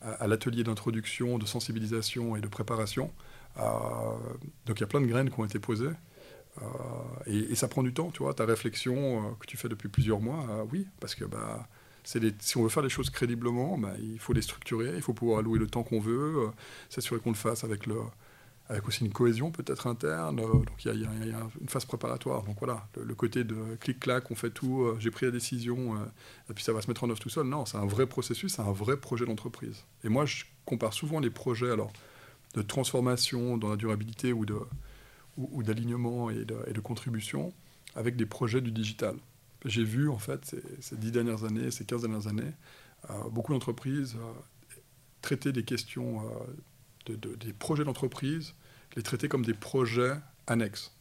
[0.01, 3.11] à, l'atelier d'introduction, de sensibilisation et de préparation.
[3.57, 3.63] Euh,
[4.65, 5.91] donc il y a plein de graines qui ont été posées.
[6.61, 6.65] Euh,
[7.27, 10.21] et, ça prend du temps, tu vois, ta réflexion euh, que tu fais depuis plusieurs
[10.21, 11.67] mois, oui, parce que bah,
[12.03, 15.39] si on veut faire les choses crédiblement, bah, il faut les structurer, il faut pouvoir
[15.39, 16.49] allouer le temps qu'on veut,
[16.89, 17.95] s'assurer qu'on le fasse avec le,
[18.69, 20.39] avec aussi une cohésion peut-être interne.
[20.39, 22.43] Euh, donc il y, a une phase préparatoire.
[22.43, 26.05] Donc voilà, le, côté de clic-clac, on fait tout, euh, j'ai pris la décision, euh,
[26.49, 27.45] et puis ça va se mettre en œuvre tout seul.
[27.45, 29.83] Non, c'est un vrai processus, c'est un vrai projet d'entreprise.
[30.03, 31.91] Et moi, je compare souvent les projets alors,
[32.55, 34.57] de transformation dans la durabilité ou, de,
[35.37, 37.53] ou, d'alignement et de, contribution
[37.95, 39.15] avec des projets du digital.
[39.65, 42.51] J'ai vu en fait ces, dix dernières années, ces 15 dernières années,
[43.31, 44.15] beaucoup d'entreprises
[45.21, 46.21] traiter des questions
[47.07, 48.53] des projets d'entreprise,
[48.95, 50.15] les traiter comme des projets
[50.47, 50.91] annexes.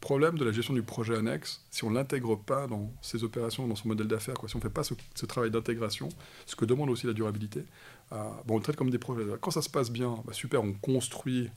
[0.00, 3.66] Problème de la gestion du projet annexe, si on ne l'intègre pas dans ses opérations,
[3.66, 6.10] dans son modèle d'affaires, si on ne fait pas ce, travail d'intégration,
[6.44, 7.64] ce que demande aussi la durabilité,
[8.12, 9.24] euh, on le traite comme des projets.
[9.40, 11.50] Quand ça se passe bien, bah, super, on construit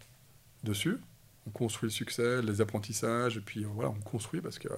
[0.64, 0.98] dessus,
[1.50, 4.70] on construit le succès, les apprentissages, et puis voilà, on construit parce que.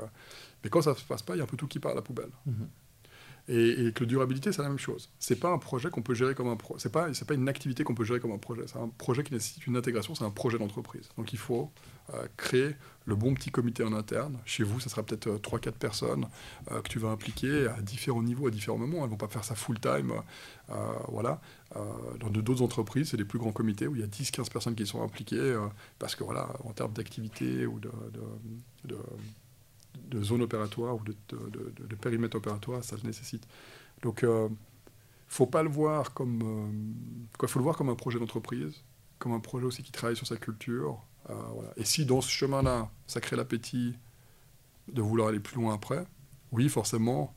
[0.63, 1.91] Mais quand ça ne se passe pas, il y a un peu tout qui part
[1.91, 2.31] à la poubelle.
[2.47, 2.67] Mm-hmm.
[3.47, 5.09] Et, que la durabilité, c'est la même chose.
[5.19, 6.79] C'est pas un projet qu'on peut gérer comme un projet.
[6.81, 8.63] C'est pas, pas une activité qu'on peut gérer comme un projet.
[8.67, 10.15] C'est un projet qui nécessite une intégration.
[10.15, 11.09] C'est un projet d'entreprise.
[11.17, 11.90] Donc il faut euh,
[12.37, 14.37] créer le bon petit comité en interne.
[14.45, 16.27] Chez vous, ça sera peut-être euh, 3-4 personnes
[16.71, 19.03] euh, que tu vas impliquer à différents niveaux, à différents moments.
[19.03, 20.13] Elles vont pas faire ça full time.
[21.07, 21.41] voilà.
[22.19, 24.85] dans d'autres entreprises, c'est des plus grands comités où il y a 10-15 personnes qui
[24.85, 25.57] sont impliquées
[25.99, 27.89] parce que voilà, en termes d'activité ou de,
[30.11, 33.47] de zone opératoire ou de, périmètre opératoire, ça le nécessite.
[34.01, 34.55] Donc, euh, ne
[35.27, 36.41] faut pas le voir comme,
[37.41, 38.83] euh, faut le voir comme un projet d'entreprise,
[39.19, 41.03] comme un projet aussi qui travaille sur sa culture.
[41.29, 41.33] Euh,
[41.77, 43.95] Et si dans ce chemin-là, ça crée l'appétit
[44.91, 46.05] de vouloir aller plus loin après,
[46.51, 47.33] oui, forcément,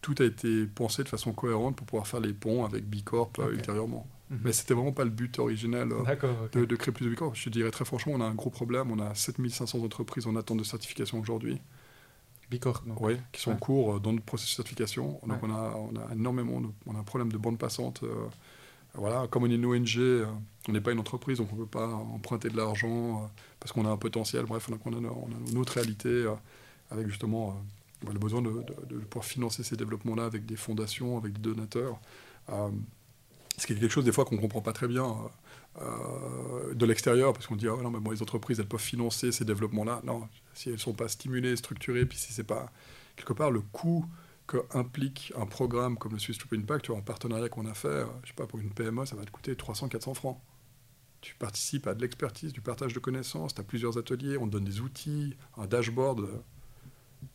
[0.00, 4.06] tout a été pensé de façon cohérente pour pouvoir faire les ponts avec Bicorp ultérieurement.
[4.30, 4.40] Mhm.
[4.44, 5.88] Mais c'était vraiment pas le but originel
[6.52, 7.34] de, de, créer plus de Bicorp.
[7.34, 8.90] Je dirais très franchement, on a un gros problème.
[8.90, 11.60] On a 7500 entreprises en attente de certification aujourd'hui.
[12.50, 15.20] Bicorp, Oui, qui sont en cours euh, dans notre processus de certification.
[15.26, 18.02] Donc on, a, on a énormément, on a un problème de bande passante.
[18.02, 18.26] Euh,
[18.98, 20.26] voilà, comme on est une ONG, euh,
[20.68, 23.30] on n'est pas une entreprise, donc on ne peut pas emprunter de l'argent
[23.60, 24.44] parce qu'on a un potentiel.
[24.44, 26.26] Bref, on a, on a, une autre réalité
[26.90, 27.60] avec justement
[28.04, 28.50] bah, le besoin de,
[29.08, 31.98] pouvoir financer ces développements-là avec des fondations, avec des donateurs.
[32.48, 35.16] ce qui est quelque chose des fois qu'on ne comprend pas très bien.
[35.80, 39.44] Euh, de l'extérieur, parce qu'on dit, ah, non, mais les entreprises, elles peuvent financer ces
[39.44, 40.00] développements-là.
[40.04, 42.72] Non, si elles ne sont pas stimulées, structurées, puis si c'est pas,
[43.16, 44.04] quelque part, le coût
[44.48, 47.74] que implique un programme comme le Swiss Trip Impact, tu vois, en partenariat qu'on a
[47.74, 50.40] fait, euh, je sais pas, pour une PME, ça va te coûter 300-400 francs.
[51.20, 54.52] Tu participes à de l'expertise, du partage de connaissances, tu as plusieurs ateliers, on te
[54.52, 56.28] donne des outils, un dashboard.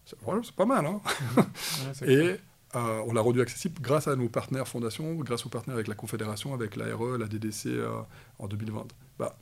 [0.06, 1.02] C'est, c'est pas mal, hein
[2.06, 2.38] Et
[2.76, 5.96] euh, on l'a rendu accessible grâce à nos partenaires fondations, grâce aux partenaires avec la
[5.96, 8.02] Confédération, avec l'ARE, la DDC euh,
[8.40, 8.88] en 2020.
[9.20, 9.38] Bah,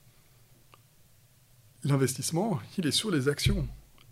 [1.84, 3.68] L'investissement, il est sur les actions.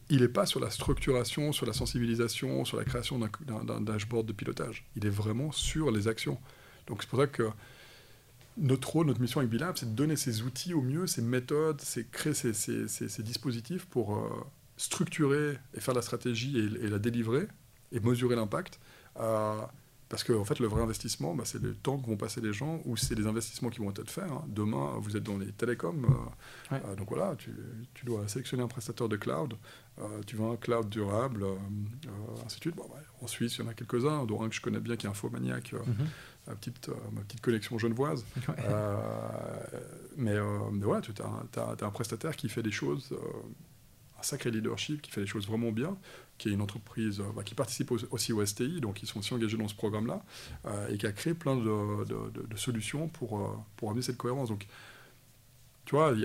[0.09, 4.33] Il n'est pas sur la structuration, sur la sensibilisation, sur la création d'un dashboard de
[4.33, 4.85] pilotage.
[4.95, 6.39] Il est vraiment sur les actions.
[6.87, 7.49] Donc c'est pour ça que
[8.57, 11.79] notre rôle, notre mission avec Bilab, c'est de donner ces outils au mieux, ces méthodes,
[11.81, 14.29] c'est créer ces, dispositifs pour euh,
[14.77, 17.47] structurer et faire la stratégie et la délivrer
[17.91, 18.79] et mesurer l'impact
[20.09, 22.51] parce que en fait, le vrai investissement, bah, c'est le temps que vont passer les
[22.51, 24.25] gens ou c'est les investissements qui vont être faits.
[24.29, 24.43] Hein.
[24.47, 26.03] Demain, vous êtes dans les télécoms,
[26.71, 27.51] euh, euh, donc voilà, tu,
[27.93, 29.55] tu, dois sélectionner un prestataire de cloud,
[30.25, 31.45] tu veux un cloud durable,
[32.45, 32.75] ainsi de suite.
[32.75, 32.89] Bon,
[33.21, 35.09] en Suisse, il y en a quelques-uns, dont un que je connais bien qui est
[35.09, 35.77] Infomaniac, mm
[36.47, 38.25] ma, petite, ma petite connexion genevoise.
[40.17, 40.35] mais,
[40.71, 43.13] mais, voilà, tu as, as, un prestataire qui fait des choses
[44.19, 45.97] un sacré leadership qui fait les choses vraiment bien,
[46.37, 49.33] qui est une entreprise euh, bah, qui participe aussi au STI, donc ils sont aussi
[49.33, 50.23] engagés dans ce programme-là,
[50.65, 54.49] euh, et qui a créé plein de, solutions pour, euh, pour amener cette cohérence.
[54.49, 54.67] Donc,
[55.85, 56.21] tu vois, il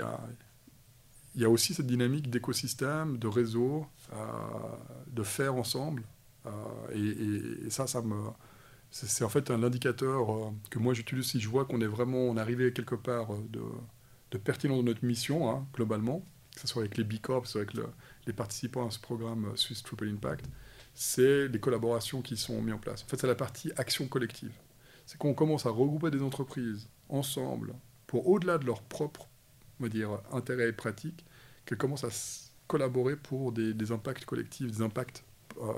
[1.41, 3.87] y a, aussi cette dynamique d'écosystème, de réseau,
[5.09, 6.03] de faire ensemble,
[6.93, 8.17] et, ça, ça me...
[8.91, 12.37] C'est en fait un indicateur que moi j'utilise si je vois qu'on est vraiment on
[12.37, 13.61] est arrivé quelque part de,
[14.31, 17.63] de pertinent dans notre mission, hein, globalement, que ce soit avec les B Corps, soit
[17.63, 17.75] avec
[18.27, 20.47] les participants à ce programme euh, Swiss Triple Impact,
[20.95, 23.03] c'est les collaborations qui sont mises en place.
[23.03, 24.53] En fait, c'est la partie action collective.
[25.07, 27.75] c'est qu'on commence à regrouper des entreprises ensemble
[28.07, 29.29] pour, au-delà de leur propre
[29.81, 31.25] on va dire, intérêt et pratique,
[31.67, 32.11] qu'elles commencent à
[32.67, 35.25] collaborer pour des, impacts collectifs, des impacts
[35.61, 35.73] euh,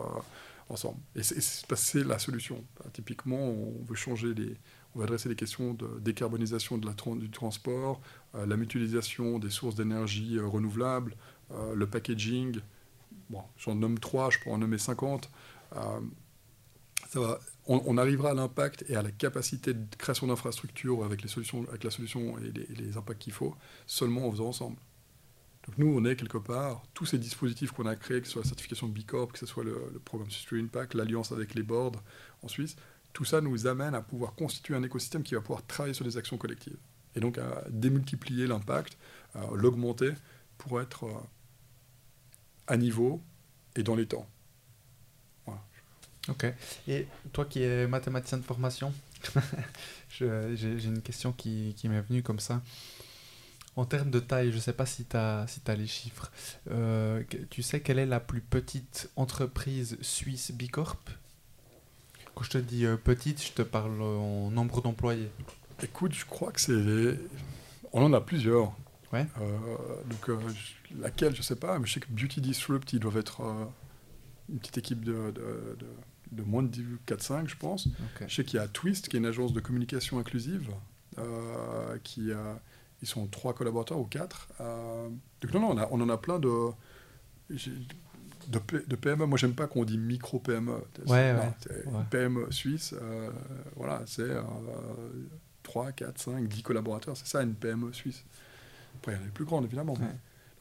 [0.68, 0.98] ensemble.
[1.14, 2.64] Et c'est la solution.
[2.92, 4.56] typiquement, on veut changer les,
[4.96, 8.00] on va adresser les questions de décarbonisation de la, du transport,
[8.34, 11.14] euh, la mutualisation des sources d'énergie euh, renouvelables,
[11.74, 12.58] le packaging.
[13.30, 15.30] Bon, j'en nomme trois, je pourrais en nommer 50
[17.66, 21.24] on, arrivera à l'impact et à la capacité de création d'infrastructures avec,
[21.68, 23.54] avec la solution et les, impacts qu'il faut,
[23.86, 24.76] seulement en faisant ensemble.
[25.66, 28.42] Donc nous, on est quelque part, tous ces dispositifs qu'on a créés, que ce soit
[28.42, 31.64] la certification de B Corp, que ce soit le, programme Street Impact, l'alliance avec les
[31.64, 32.02] boards
[32.42, 32.76] en Suisse,
[33.16, 36.18] tout ça nous amène à pouvoir constituer un écosystème qui va pouvoir travailler sur des
[36.18, 36.76] actions collectives.
[37.14, 38.98] Et donc à démultiplier l'impact,
[39.54, 40.12] l'augmenter
[40.58, 41.14] pour être euh,
[42.66, 43.22] à niveau
[43.74, 44.28] et dans les temps.
[46.28, 46.44] Ok.
[46.88, 48.92] Et toi qui es mathématicien de formation,
[50.10, 52.60] j'ai une question qui, m'est venue comme ça.
[53.76, 56.30] En termes de taille, je ne sais pas si tu as, si les chiffres.
[56.70, 60.98] Euh, tu sais quelle est la plus petite entreprise suisse Bicorp?
[62.36, 65.30] Quand je te dis euh, petite, je te parle en nombre d'employés.
[65.82, 67.18] Écoute, je crois que c'est.
[67.92, 68.72] On en a plusieurs.
[69.12, 69.26] Ouais.
[69.40, 69.76] Euh,
[70.08, 70.38] donc,
[71.00, 73.40] laquelle, je ne sais pas, mais je sais que Beauty Disrupt, ils doivent être
[74.48, 75.76] une petite équipe de, de
[76.32, 77.88] de moins de 4-5, je pense.
[78.26, 80.70] Je sais qu'il y a Twist, qui est une agence de communication inclusive,
[81.18, 82.32] euh, qui
[83.02, 84.48] ils sont trois collaborateurs ou quatre.
[84.60, 85.08] Euh,
[85.40, 86.50] donc non, non, on, a, on, en a plein de,
[88.48, 89.26] de, de PME.
[89.26, 90.72] Moi, j'aime pas qu'on dit micro-PME.
[91.06, 91.32] Ouais,
[92.10, 93.30] PME suisse, euh,
[93.76, 94.28] voilà, c'est
[95.62, 97.16] 3, 4, 5, 10 collaborateurs.
[97.16, 98.24] C'est ça, une PME suisse.
[98.96, 99.94] Après, il y en a les plus grandes, évidemment.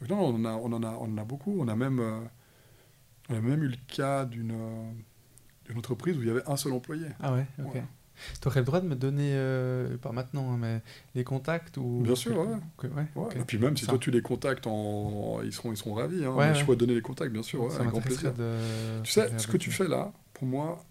[0.02, 1.56] Donc non, on en, a, on, en a, on en a beaucoup.
[1.60, 2.00] On a même,
[3.30, 4.54] on a même eu le cas d'une
[5.69, 7.08] une entreprise où il y avait un seul employé.
[7.19, 7.82] Ah ouais, ok.
[8.41, 10.82] Tu aurais le droit de me donner, euh, pas maintenant, hein, mais
[11.15, 12.01] les contacts ou...
[12.04, 12.89] Bien sûr, ouais.
[13.15, 15.41] ouais, Et puis même si toi tu les contactes, en...
[15.43, 16.25] ils, seront, ils seront ravis.
[16.25, 16.54] Hein.
[16.54, 18.34] je pourrais donner les contacts, bien sûr, avec grand plaisir.
[19.04, 20.84] Tu sais, ce que tu fais là, pour moi,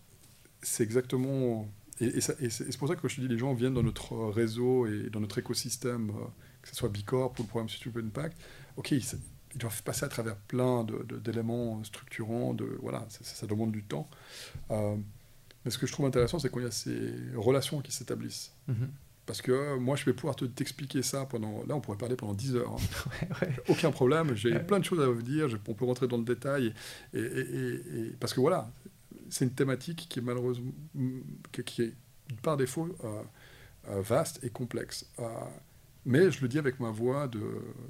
[0.63, 1.69] c'est exactement...
[2.01, 5.11] Et, c'est pour ça que je te dis, les gens viennent dans notre réseau et
[5.11, 6.27] dans notre écosystème, euh,
[6.63, 8.37] que ce soit Bicorp ou le programme Super Impact.
[8.77, 10.85] Ok, ils doivent passer à travers plein
[11.23, 14.09] d'éléments structurants, de, voilà, ça, demande du temps.
[14.71, 14.97] Euh,
[15.65, 18.53] mais ce que je trouve intéressant, c'est il y a ces relations qui s'établissent.
[18.69, 18.91] Mhm.
[19.27, 21.65] Parce que euh, moi, je vais pouvoir te, t'expliquer ça pendant.
[21.67, 22.77] Là, on pourrait parler pendant 10 heures.
[22.77, 23.47] Hein.
[23.69, 24.35] Aucun problème.
[24.35, 25.49] J'ai plein de choses à vous dire.
[25.67, 26.75] on peut rentrer dans le détail.
[27.15, 28.71] Et, parce que voilà,
[29.31, 30.73] c'est une thématique qui est malheureusement.
[31.65, 31.95] qui, est
[32.43, 35.11] par défaut euh, vaste et complexe.
[36.05, 37.31] mais je le dis avec ma voix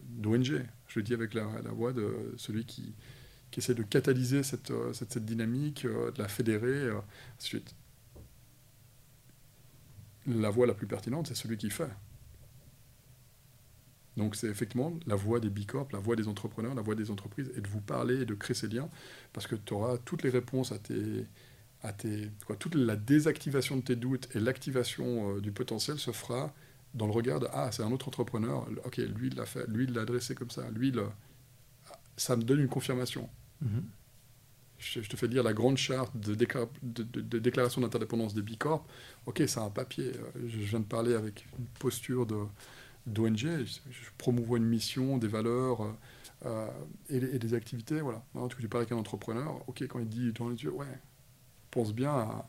[0.09, 0.63] d'ONG
[0.95, 2.95] je le dis avec la, voix de celui qui,
[3.55, 6.99] qui, essaie de catalyser cette, euh, cette, dynamique, euh, de la fédérer, euh,
[7.39, 7.75] ensuite.
[10.27, 11.91] La voix la plus pertinente, c'est celui qui fait.
[14.17, 17.53] Donc c'est effectivement la voix des Bicorp, la voix des entrepreneurs, la voix des entreprises,
[17.57, 18.89] et de vous parler et de créer ces liens,
[19.33, 21.27] parce que tu auras toutes les réponses à tes...
[21.83, 26.55] À tes toute la désactivation de tes doutes et l'activation du potentiel se fera
[26.95, 29.85] dans le regard de Ah, c'est un autre entrepreneur, ok, lui il l'a fait, lui
[29.85, 30.95] il l'a adressé comme ça, lui,
[32.17, 33.29] ça me donne une confirmation.
[33.65, 33.83] Mhm.
[34.79, 38.87] je, te fais lire la grande charte de, de, déclaration d'interdépendance des Bicorp.
[39.27, 40.13] Ok, c'est un papier.
[40.47, 42.27] Je viens de parler avec une posture
[43.07, 43.37] d'ONG.
[43.37, 45.93] Je, je promouvois une mission, des valeurs euh,
[46.47, 46.69] euh,
[47.09, 48.01] et, des activités.
[48.01, 48.23] Voilà.
[48.35, 49.63] Alors, tu parles avec un entrepreneur.
[49.67, 50.87] Ok, quand il dit dans les yeux, ouais,
[51.71, 52.49] pense bien à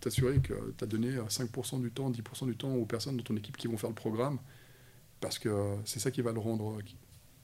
[0.00, 3.36] t'assurer que tu as donné 5% du temps, 10% du temps aux personnes de ton
[3.36, 4.38] équipe qui vont faire le programme,
[5.20, 6.78] parce que c'est ça qui va le rendre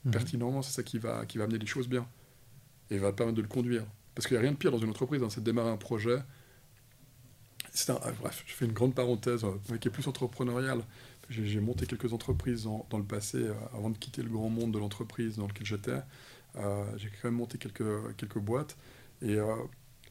[0.05, 0.11] mhm.
[0.11, 2.07] pertinent, c'est ça qui va, qui va amener les choses bien,
[2.91, 3.85] et va permettre de le conduire.
[4.13, 5.77] Parce qu'il n'y a rien de pire dans une entreprise, hein, c'est de démarrer un
[5.77, 6.19] projet.
[7.87, 10.83] Un, ah, bref, je fais une grande parenthèse euh, qui est plus entrepreneuriale.
[11.29, 14.79] J'ai monté quelques entreprises dans, le passé, euh, avant de quitter le grand monde de
[14.79, 16.01] l'entreprise dans lequel j'étais.
[16.57, 18.77] Euh, j'ai quand même monté quelques, boîtes.
[19.21, 19.37] Et,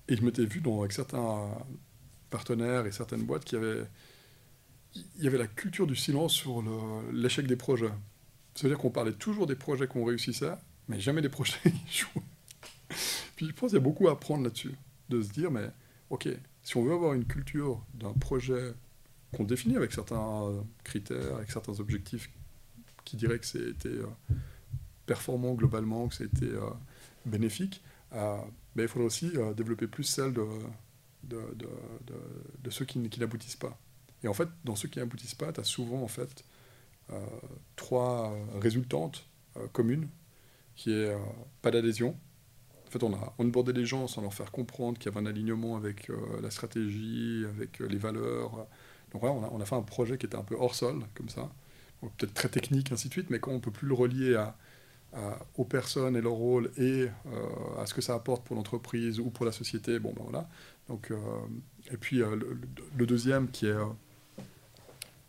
[0.09, 1.51] je m'étais vu avec certains
[2.31, 3.85] partenaires et certaines boîtes qui avaient.
[4.95, 6.65] Il y avait la culture du silence sur
[7.13, 7.93] l'échec des projets.
[8.55, 10.55] Ça veut dire qu'on parlait toujours des projets qu'on réussissait,
[10.89, 12.23] mais jamais des projets échouaient.
[13.37, 14.75] Puis je pense qu'il y a beaucoup à apprendre là-dessus.
[15.09, 15.69] De se dire, mais
[16.11, 16.29] ok,
[16.63, 18.73] si on veut avoir une culture d'un projet
[19.35, 22.31] qu'on définit avec certains critères, avec certains objectifs
[23.05, 24.07] qui diraient que c'était euh,
[25.07, 26.71] performant globalement, que c'était euh,
[27.27, 27.83] bénéfique,
[28.13, 28.37] euh,
[28.77, 30.33] ben, il faudrait aussi développer plus celle
[31.25, 31.41] de
[32.71, 33.77] ceux qui, n'aboutissent pas.
[34.23, 36.45] Et en fait, dans ceux qui n'aboutissent pas, tu as souvent en fait
[37.13, 37.19] euh,
[37.75, 39.27] trois résultantes
[39.57, 40.09] euh, communes,
[40.77, 41.19] qui est euh,
[41.61, 42.17] pas d'adhésion.
[42.91, 45.31] En fait, on a onboardé les gens sans leur faire comprendre qu'il y avait un
[45.31, 46.11] alignement avec
[46.43, 48.67] la stratégie, avec les valeurs,
[49.13, 51.49] Donc voilà, on a, fait un projet qui était un peu hors sol, comme ça,
[52.01, 54.45] peut-être très technique, ainsi de suite, mais quand on ne peut plus le relier
[55.57, 57.07] aux personnes et leur rôle et
[57.79, 60.49] à ce que ça apporte pour l'entreprise ou pour la société, bon ben voilà.
[60.89, 61.13] Donc,
[61.93, 63.77] et puis le, deuxième qui est,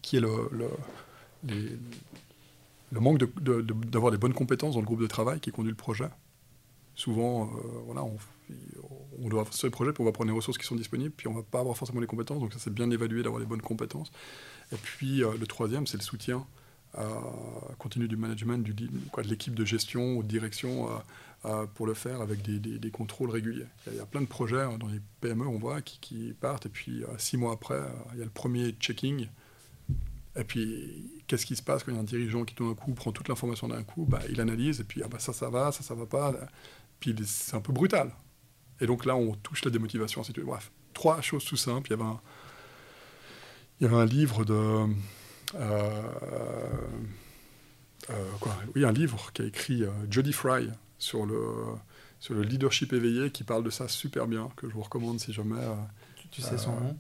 [0.01, 0.49] qui est le,
[1.41, 5.70] le, manque d'avoir de, de, des bonnes compétences dans le groupe de travail qui conduit
[5.70, 6.09] le projet.
[6.96, 7.50] Souvent,
[7.86, 11.14] voilà, on, doit faire ce projet, puis on va prendre les ressources qui sont disponibles,
[11.16, 13.46] puis on va pas avoir forcément les compétences, donc ça c'est bien évalué d'avoir les
[13.46, 14.12] bonnes compétences.
[14.72, 16.46] Et puis euh, le troisième, c'est le soutien
[16.98, 17.08] euh,
[17.78, 20.89] continu du management, du, quoi, de l'équipe de gestion ou de direction
[21.46, 23.68] euh, pour le faire avec des, des, contrôles réguliers.
[23.88, 26.66] Il y, a, plein de projets hein, dans les PME, on voit, qui, qui partent,
[26.66, 27.80] et puis six mois après,
[28.14, 29.28] il y a le premier checking.
[30.38, 32.74] Et puis, qu'est-ce qui se passe quand il y a un dirigeant qui, tout d'un
[32.74, 34.06] coup, prend toute l'information d'un coup?
[34.06, 36.34] Bah, Il analyse, et puis, ah bah, ça, ça va, ça, ça va pas.
[37.02, 38.14] Puis, c'est un peu brutal.
[38.80, 40.22] Et donc là, on touche la démotivation.
[40.45, 41.91] Bref, trois choses tout simples.
[41.91, 42.22] Il y avait un,
[43.80, 44.88] il y avait un livre de.
[45.56, 46.02] Euh,
[48.10, 48.56] euh, quoi?
[48.76, 51.41] Oui, un livre qui a écrit euh, Jody Fry sur le,
[52.20, 55.34] sur le leadership éveillé qui parle de ça super bien, que je vous recommande si
[55.34, 55.62] jamais.
[56.30, 56.97] tu, sais son nom?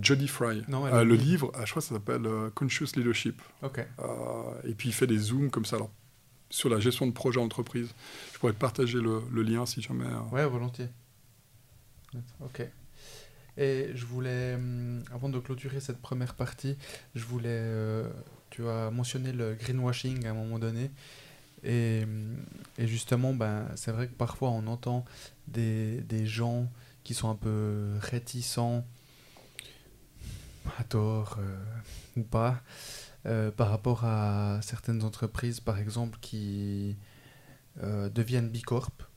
[0.00, 0.64] Jody Fry.
[0.68, 3.42] Non, le livre, je crois que ça s'appelle Conscious Leadership.
[3.62, 3.86] Ok.
[4.64, 5.90] et puis il fait des zooms comme ça alors,
[6.52, 7.88] sur la gestion de projet entreprise.
[8.32, 10.06] Je pourrais partager le, lien si jamais.
[10.30, 10.88] Ouais, volontiers.
[12.40, 12.62] Ok.
[13.56, 16.76] Et je voulais, hum, avant de clôturer cette première partie,
[17.14, 18.08] je voulais, euh,
[18.50, 20.90] tu as mentionné le greenwashing à un moment donné.
[21.64, 22.36] Et, hum,
[22.78, 25.04] et justement, ben, c'est vrai que parfois on entend
[25.48, 26.70] des, des, gens
[27.02, 28.84] qui sont un peu réticents,
[30.78, 33.01] à tort euh, ou pas, euh,
[33.56, 36.96] par rapport à certaines entreprises, par exemple, qui
[37.76, 39.08] deviennent Bicorp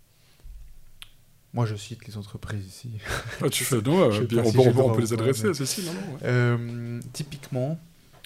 [1.56, 2.92] moi, je cite les entreprises ici.
[3.42, 7.80] Ah, tu fais, non, euh, on, peut les adresser, ceci, non, non euh, Typiquement,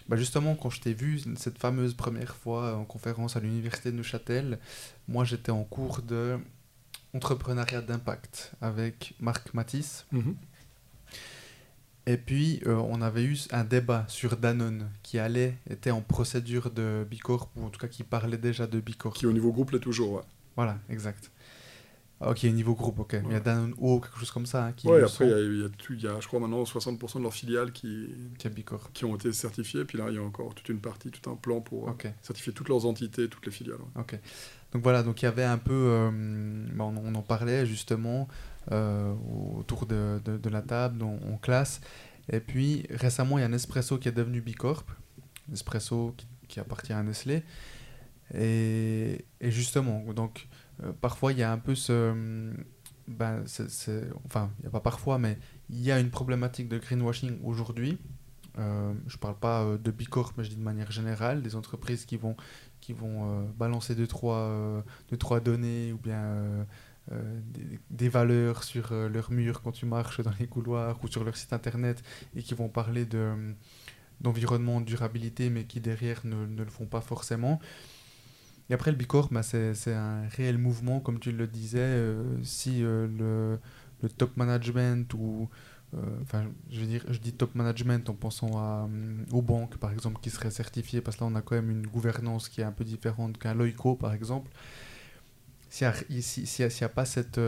[0.08, 3.98] bah justement, quand je t'ai vu cette fameuse première fois en conférence à l'université de
[3.98, 4.58] Neuchâtel,
[5.08, 6.40] moi, j'étais en cours de
[7.14, 10.08] entrepreneuriat d'impact avec Marc Matisse.
[10.12, 10.36] Mhm.
[12.10, 16.72] Et puis, euh, on avait eu un débat sur Danone qui allait, était en procédure
[16.72, 19.14] de Bicorp, ou en tout cas qui parlait déjà de Bicorp.
[19.14, 20.24] Qui au niveau groupe l'est toujours, ouais.
[20.56, 21.30] Voilà, exact.
[22.20, 23.16] Ah, ok, niveau groupe, ok.
[23.26, 24.66] Il y a Danone ou quelque chose comme ça.
[24.66, 26.40] Hein, qui oui, après, il y, a, il, y a il y, a, je crois,
[26.40, 28.10] maintenant 60% de leurs filiales qui,
[28.96, 29.86] qui, ont été certifiées.
[29.86, 31.94] Puis là, il y a encore toute une partie, tout un plan pour euh,
[32.24, 33.78] certifier toutes leurs entités, toutes les filiales.
[33.96, 34.18] Ok.
[34.74, 35.74] Donc voilà, donc il y avait un peu.
[35.74, 36.10] Euh,
[36.80, 38.28] on, on, en parlait justement
[38.72, 41.82] autour de, de, la table, en, classe.
[42.32, 44.86] Et puis récemment, il y a Nespresso qui est devenu Bicorp.
[45.48, 47.44] Nespresso qui, qui appartient à Nestlé.
[48.34, 50.48] Et, et justement, donc
[50.84, 52.14] euh, parfois, il y a un peu ce.
[53.08, 53.44] Ben,
[54.26, 55.40] enfin, il n'y a pas parfois, mais
[55.70, 57.98] il y a une problématique de greenwashing aujourd'hui.
[58.60, 61.56] Euh, je ne parle pas euh, de Bicorp, mais je dis de manière générale, des
[61.56, 62.36] entreprises qui vont,
[62.82, 66.68] qui vont balancer deux trois, deux, trois données ou bien
[67.12, 71.36] des, des, valeurs sur leur mur quand tu marches dans les couloirs ou sur leur
[71.36, 72.04] site internet
[72.36, 73.34] et qui vont parler de,
[74.22, 77.60] d'environnement, de durabilité, mais qui derrière ne, ne le font pas forcément.
[78.70, 81.80] Et après, le Bicorp, bah, c'est un réel mouvement, comme tu le disais.
[81.80, 83.60] Euh, si euh, le,
[84.04, 85.50] le, top management ou.
[85.96, 88.88] Euh, enfin, je veux dire, je dis top management en pensant à,
[89.32, 91.88] aux banques, par exemple, qui seraient certifiées, parce que là, on a quand même une
[91.88, 94.52] gouvernance qui est un peu différente qu'un Loico, par exemple.
[95.70, 97.40] S'il n'y a, a, pas cette,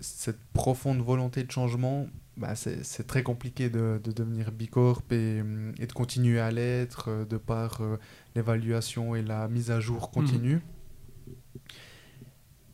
[0.00, 5.42] cette profonde volonté de changement, bah, c'est très compliqué de, de, devenir bicorp et,
[5.78, 7.98] et de continuer à l'être euh, de par euh,
[8.34, 10.60] l'évaluation et la mise à jour continue.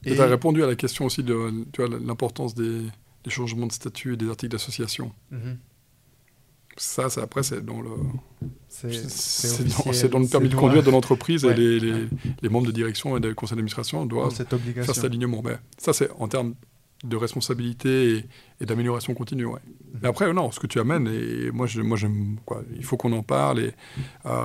[0.05, 1.67] Et tu as répondu à la question aussi de
[2.07, 2.83] l'importance des,
[3.25, 5.13] des, changements de statut et des articles d'association.
[5.33, 5.59] Mhm.
[6.79, 7.91] Ça, après, c'est dans le,
[8.69, 12.07] c'est dans, le permis de conduire de l'entreprise et les, les,
[12.41, 15.43] les, membres de direction et de conseil d'administration doivent faire cet alignement.
[15.45, 16.55] Mais ça, c'est en termes
[17.05, 18.25] de responsabilité
[18.61, 19.47] et, d'amélioration continue.
[19.47, 19.61] Ouais.
[19.65, 20.01] Mhm.
[20.03, 21.99] Mais après, non, ce que tu amènes, et moi, je, moi
[22.45, 23.61] quoi, il faut qu'on en parle.
[23.61, 23.73] Et
[24.27, 24.45] euh,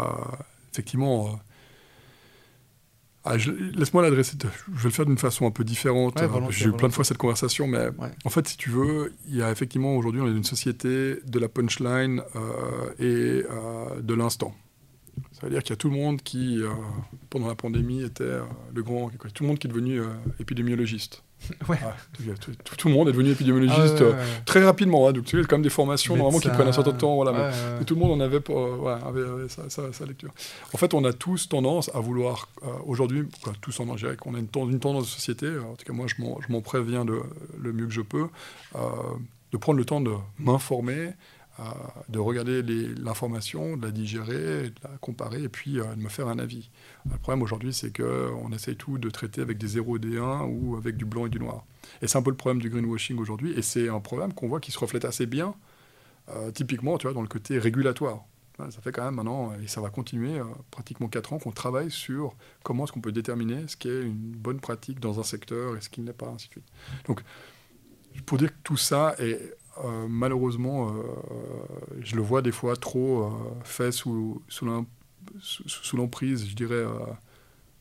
[0.72, 1.30] effectivement, euh,
[3.26, 4.36] ah, laisse-moi l'adresser.
[4.42, 6.20] Je vais le faire d'une façon un peu différente.
[6.50, 7.88] J'ai eu plein de fois cette conversation, mais
[8.26, 11.40] en fait, si tu veux, il y a effectivement aujourd'hui, on est une société de
[11.40, 14.54] la punchline euh, et de l'instant.
[15.32, 16.62] Ça veut dire qu'il y a tout le monde qui,
[17.30, 18.40] pendant la pandémie, était
[18.74, 20.02] le grand, tout le monde qui est devenu
[20.40, 21.24] épidémiologiste.
[21.70, 21.78] Ouais.
[22.78, 25.08] tout, le monde est devenu épidémiologiste ah euh, très rapidement.
[25.08, 27.16] Hein, donc, tu sais, quand même des formations normalement qui prennent un certain temps.
[27.16, 30.32] Voilà, mais, tout le monde en avait, pour, euh, avait, sa, lecture.
[30.74, 33.26] En fait, on a tous tendance à vouloir, euh, aujourd'hui,
[33.62, 36.52] tous en dirait qu'on a une, une, tendance de société, en tout cas, moi, je
[36.52, 37.22] m'en préviens de,
[37.60, 38.28] le mieux que je peux,
[38.74, 41.12] de prendre le temps de m'informer,
[42.10, 42.64] de regarder
[42.96, 46.70] l'information, de la digérer, de la comparer et puis de me faire un avis.
[47.10, 50.42] Le problème aujourd'hui, c'est qu'on essaye tout de traiter avec des 0 et des 1
[50.46, 51.66] ou avec du blanc et du noir.
[52.02, 54.60] Et c'est un peu le problème du greenwashing aujourd'hui, et c'est un problème qu'on voit
[54.60, 55.54] qui se reflète assez bien,
[56.54, 58.24] typiquement, tu vois, dans le côté régulatoire.
[58.58, 60.40] Ça fait quand même maintenant, et ça va continuer
[60.72, 64.14] pratiquement 4 ans, qu'on travaille sur comment est-ce qu'on peut déterminer ce qui est une
[64.14, 66.66] bonne pratique dans un secteur et ce qui ne l'est pas, ainsi de suite.
[67.06, 67.24] Donc,
[68.26, 71.02] pour dire que tout ça est euh, malheureusement, euh,
[72.02, 73.30] je le vois des fois trop euh,
[73.64, 74.66] fait sous, sous
[75.98, 76.84] l'emprise, je dirais,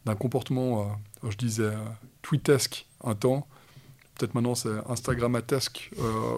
[0.04, 1.72] d'un comportement, je disais,
[2.22, 3.46] tweetesque un temps.
[4.14, 5.90] Peut-être maintenant c'est Instagrammatesque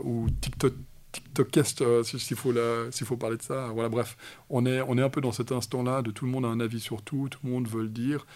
[0.04, 0.74] ou TikTok.
[1.12, 2.52] TikTokest, s'il faut,
[2.90, 3.68] s'il faut parler de ça.
[3.68, 4.16] Voilà, bref,
[4.50, 6.58] on est, on est un peu dans cet instant-là de tout le monde a un
[6.58, 8.26] avis sur tout, tout le monde veut le dire.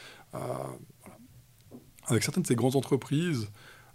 [2.06, 3.50] Avec certaines de ces grandes entreprises,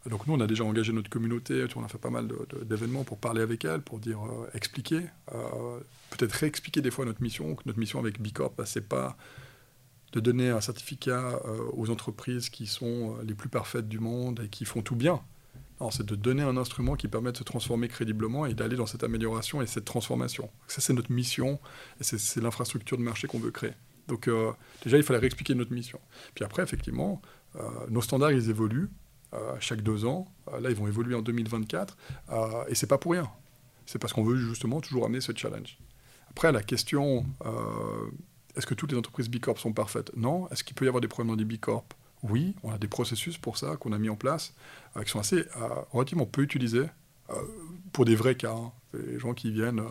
[0.09, 2.27] donc nous, on a déjà engagé notre communauté, on a fait pas mal
[2.63, 5.01] d'événements pour parler avec elle, pour dire, euh, expliquer,
[5.33, 5.79] euh,
[6.09, 9.15] peut-être réexpliquer des fois notre mission, notre mission avec Bicorp, bah, c'est pas
[10.11, 14.49] de donner un certificat euh, aux entreprises qui sont les plus parfaites du monde et
[14.49, 15.21] qui font tout bien.
[15.91, 19.03] c'est de donner un instrument qui permet de se transformer crédiblement et d'aller dans cette
[19.03, 20.49] amélioration et cette transformation.
[20.67, 21.59] Ça, c'est notre mission
[21.99, 23.73] et c'est l'infrastructure de marché qu'on veut créer.
[24.07, 24.29] Donc
[24.83, 25.99] déjà, il fallait réexpliquer notre mission.
[26.35, 27.21] Puis après, effectivement,
[27.89, 28.89] nos standards, ils évoluent.
[29.33, 30.31] Euh, chaque deux ans.
[30.51, 31.97] Euh, là, ils vont évoluer en 2024.
[32.29, 33.29] Euh, et c'est pas pour rien.
[33.85, 35.77] C'est parce qu'on veut justement toujours amener ce challenge.
[36.29, 37.25] Après, la question,
[38.55, 40.11] est-ce que toutes les entreprises B Corp sont parfaites?
[40.15, 40.49] Non.
[40.49, 42.55] Est-ce qu'il peut y avoir des problèmes dans des B Corp Oui.
[42.63, 44.55] On a des processus pour ça qu'on a mis en place,
[45.03, 45.43] qui sont assez
[45.91, 46.87] relativement peu utilisés
[47.91, 48.55] pour des vrais cas.
[48.55, 48.71] Hein.
[48.93, 49.83] Les gens qui viennent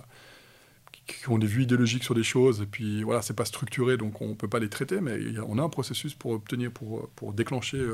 [1.06, 4.20] qui ont des vues idéologiques sur des choses, et puis voilà, c'est pas structuré, donc
[4.20, 7.84] on peut pas les traiter, mais on a un processus pour obtenir, pour, pour déclencher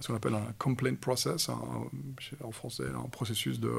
[0.00, 3.72] ce qu'on appelle un complaint process, en français, un processus de,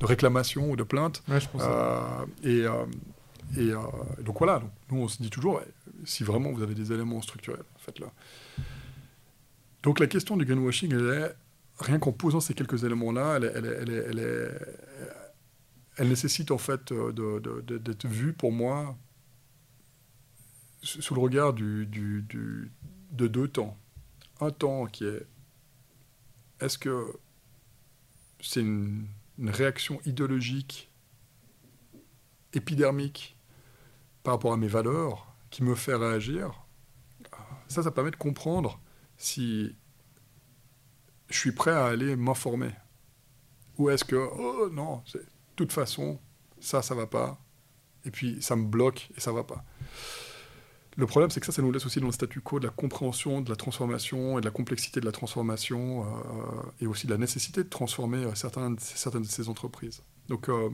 [0.00, 1.22] réclamation ou de plainte.
[1.28, 2.84] Euh, et, euh,
[3.56, 3.78] et euh,
[4.22, 5.60] donc voilà, donc, nous on se dit toujours,
[6.04, 8.06] si vraiment vous avez des éléments structurels, faites-le.
[9.82, 11.34] Donc la question du greenwashing, elle est,
[11.80, 14.58] rien qu'en posant ces quelques éléments-là, elle, elle, elle,
[15.96, 18.96] elle, nécessite en fait d'être vue pour moi
[20.82, 22.70] sous le regard du, du,
[23.12, 23.76] de deux temps.
[24.40, 25.26] Un temps qui est
[26.60, 27.18] est-ce que
[28.40, 30.90] c'est une, réaction idéologique,
[32.52, 33.36] épidermique,
[34.24, 36.66] par rapport à mes valeurs, qui me fait réagir?
[37.68, 38.80] Ça, ça permet de comprendre
[39.16, 39.76] si
[41.28, 42.72] je suis prêt à aller m'informer.
[43.76, 46.18] Ou est-ce que, oh non, de toute façon,
[46.58, 47.38] ça, ça va pas.
[48.04, 49.64] Et puis, ça me bloque et ça va pas.
[50.98, 52.72] Le problème, c'est que ça, ça nous laisse aussi dans le statu quo de la
[52.72, 57.12] compréhension de la transformation et de la complexité de la transformation, euh, et aussi de
[57.12, 60.02] la nécessité de transformer euh, certaines, certaines de ces entreprises.
[60.28, 60.68] Donc, euh,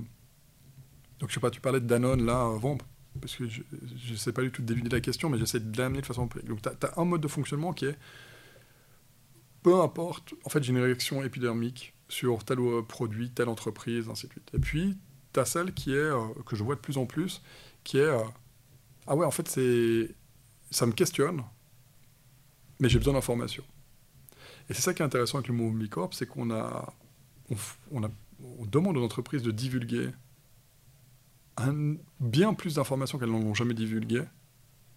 [1.19, 2.79] donc, je sais pas, tu parlais de Danone là avant,
[3.21, 3.63] parce que je
[4.11, 6.27] ne sais pas du tout deviner la question, mais j'essaie de l'amener de façon.
[6.45, 7.99] Donc, tu as, un mode de fonctionnement qui est
[9.63, 12.59] peu importe, en fait, j'ai une réaction épidermique sur tel
[12.89, 14.51] produit, telle entreprise, ainsi de suite.
[14.55, 14.97] Et puis,
[15.35, 16.11] tu as celle qui est,
[16.47, 17.43] que je vois de plus en plus,
[17.83, 18.11] qui est
[19.07, 20.15] ah ouais, en fait, c'est
[20.71, 21.43] ça me questionne,
[22.81, 23.65] mais j'ai besoin d'informations.
[24.69, 26.93] Et c'est ça qui est intéressant avec le mouvement Bicorp, c'est qu'on a
[27.91, 28.09] on, a,
[28.59, 30.11] on demande aux entreprises de divulguer
[32.21, 34.25] bien plus d'informations qu'elles n'en ont jamais divulguées,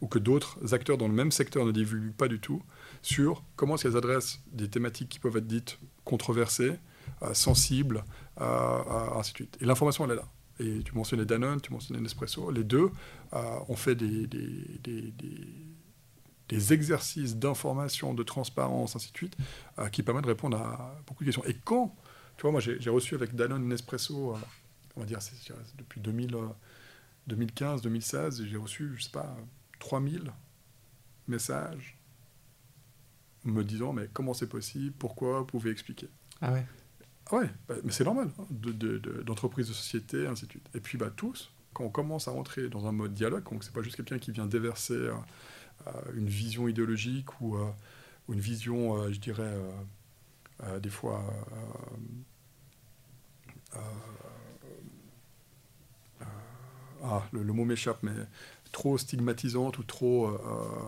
[0.02, 2.62] ou que d'autres acteurs dans le même secteur ne divulguent pas du tout,
[3.02, 6.80] sur comment est-ce qu'elles adressent des thématiques qui peuvent être dites controversées,
[7.22, 8.04] euh, sensibles,
[8.42, 9.58] euh, ainsi de suite.
[9.62, 10.28] Et l'information, elle est là
[10.60, 12.92] et tu mentionnais Danone, tu mentionnais Nespresso, les deux
[13.34, 14.28] euh, ont fait des,
[16.74, 19.38] exercices d'information, de transparence, ainsi de suite,
[19.80, 21.46] euh, qui permettent de répondre à beaucoup de questions.
[21.46, 21.96] Et quand,
[22.38, 24.40] tu vois, moi j'ai reçu avec Danone Nespresso, euh,
[24.96, 25.20] on va dire,
[25.78, 29.36] depuis 2015, 2016, j'ai reçu, je sais pas,
[29.80, 30.32] 3000
[31.28, 31.98] messages
[33.44, 36.10] me disant, mais comment c'est possible, pourquoi, vous pouvez expliquer.
[36.42, 36.66] Ah ouais
[37.32, 38.46] ouais, bah, mais c'est normal, hein,
[39.26, 40.70] d'entreprise, de, société, ainsi de suite.
[40.74, 43.72] Et puis bah, tous, quand on commence à rentrer dans un mode dialogue, donc c'est
[43.74, 45.14] pas juste quelqu'un qui vient déverser euh,
[45.86, 47.70] euh, une vision idéologique ou, euh,
[48.30, 49.54] une vision, je dirais,
[50.82, 51.24] des fois
[57.02, 58.12] ah, le, mot m'échappe, mais
[58.74, 60.38] trop stigmatisante ou trop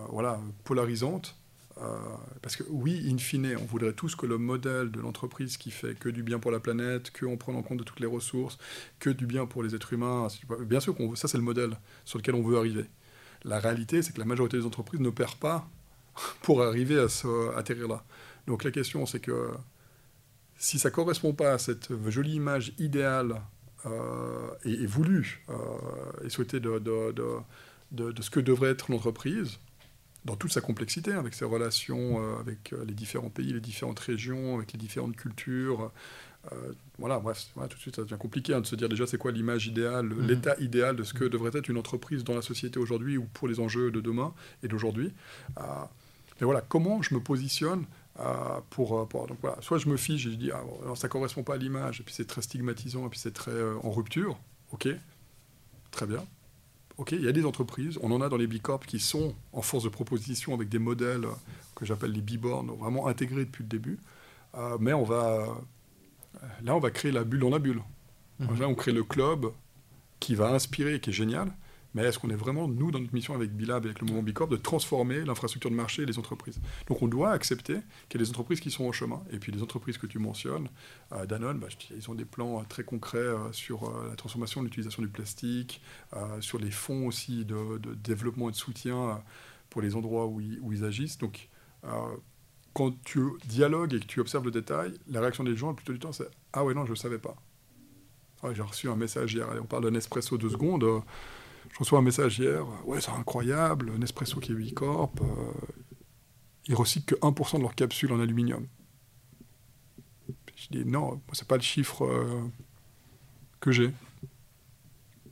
[0.09, 1.38] voilà, polarisante,
[2.41, 5.97] parce que oui, in fine, on voudrait tous que le modèle de l'entreprise qui fait
[5.97, 8.57] que du bien pour la planète, que on prend en compte toutes les ressources,
[8.99, 10.27] que du bien pour les êtres humains,
[10.61, 12.86] bien sûr, ça c'est le modèle sur lequel on veut arriver.
[13.43, 15.69] La réalité, c'est que la majorité des entreprises ne perdent pas
[16.41, 18.03] pour arriver à ce, atterrir là.
[18.47, 19.51] Donc la question, c'est que
[20.57, 23.41] si ça correspond pas à cette jolie image idéale
[24.65, 25.45] et, voulu
[26.25, 29.59] et souhaité de, de, de, de, ce que devrait être l'entreprise
[30.26, 34.74] dans toute sa complexité, avec ses relations avec les différents pays, les différentes régions, avec
[34.74, 35.91] les différentes cultures,
[36.51, 39.17] euh, voilà, bref, tout de suite, ça devient compliqué hein, de se dire déjà c'est
[39.17, 40.28] quoi l'image idéale, mhm.
[40.28, 43.47] l'état idéal de ce que devrait être une entreprise dans la société aujourd'hui ou pour
[43.47, 45.11] les enjeux de demain et d'aujourd'hui.
[45.57, 45.63] Euh,
[46.39, 47.86] mais voilà, comment je me positionne
[48.20, 50.63] euh, pour, Donc voilà, soit je me fiche et je dis ah,
[50.95, 53.61] ça ne correspond pas à l'image, et puis c'est très stigmatisant, et puis c'est très
[53.84, 54.38] en rupture.
[54.72, 54.88] Ok,
[55.91, 56.26] très bien.
[57.00, 59.62] Ok, il y a des entreprises, on en a dans les B-Corp qui sont en
[59.62, 61.26] force de proposition avec des modèles
[61.76, 64.00] que j'appelle les B-Born, vraiment intégrés depuis le début.
[64.80, 65.47] mais on va
[66.64, 67.82] Là, on va créer la bulle dans la bulle.
[68.39, 68.60] Mhm.
[68.60, 69.47] Là, on crée le club
[70.20, 71.52] qui va inspirer, qui est génial.
[71.95, 74.21] Mais est-ce qu'on est vraiment, nous, dans notre mission avec Bilab et avec le mouvement
[74.21, 76.59] Bicorp, de transformer l'infrastructure de marché et les entreprises?
[76.87, 79.23] Donc on doit accepter qu'il y a des entreprises qui sont au chemin.
[79.31, 80.69] Et puis les entreprises que tu mentionnes,
[81.13, 85.01] euh, Danone, bah, ils ont des plans euh, très concrets euh, sur la transformation, l'utilisation
[85.01, 85.81] du plastique,
[86.39, 89.21] sur les fonds aussi de, développement et de soutien
[89.69, 91.17] pour les endroits où ils, agissent.
[91.17, 91.49] Donc
[92.73, 95.99] quand tu dialogues et que tu observes le détail, la réaction des gens, plutôt du
[95.99, 97.35] temps, c'est Ah ouais, non, je ne savais pas.
[98.53, 101.03] J'ai reçu un message hier, on parle d'un espresso de secondes.
[101.72, 105.26] Je reçois un message hier Ouais, c'est incroyable, un espresso qui est 8 corp, euh,
[106.65, 108.67] ils recyclent que 1% de leurs capsules en aluminium.
[110.55, 112.41] Je dis Non, c'est pas le chiffre euh,
[113.59, 113.91] que j'ai.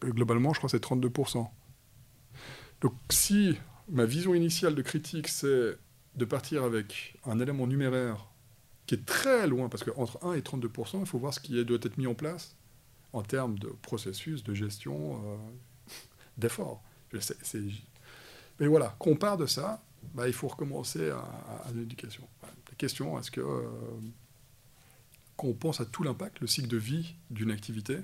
[0.02, 1.48] Globalement, je crois que c'est 32%.
[2.82, 3.58] Donc si
[3.90, 5.78] ma vision initiale de critique, c'est
[6.16, 8.30] de partir avec un élément numéraire
[8.86, 11.78] qui est très loin, parce qu'entre 1 et 32% il faut voir ce qui doit
[11.82, 12.56] être mis en place
[13.14, 15.38] en termes de processus, de gestion, euh,
[16.38, 16.84] d'effort.
[18.60, 19.82] Mais voilà, qu'on part de ça,
[20.14, 22.28] bah, il faut recommencer à, l'éducation.
[22.44, 23.68] La question, est-ce que euh,
[25.36, 28.00] qu'on pense à tout l'impact, le cycle de vie d'une activité,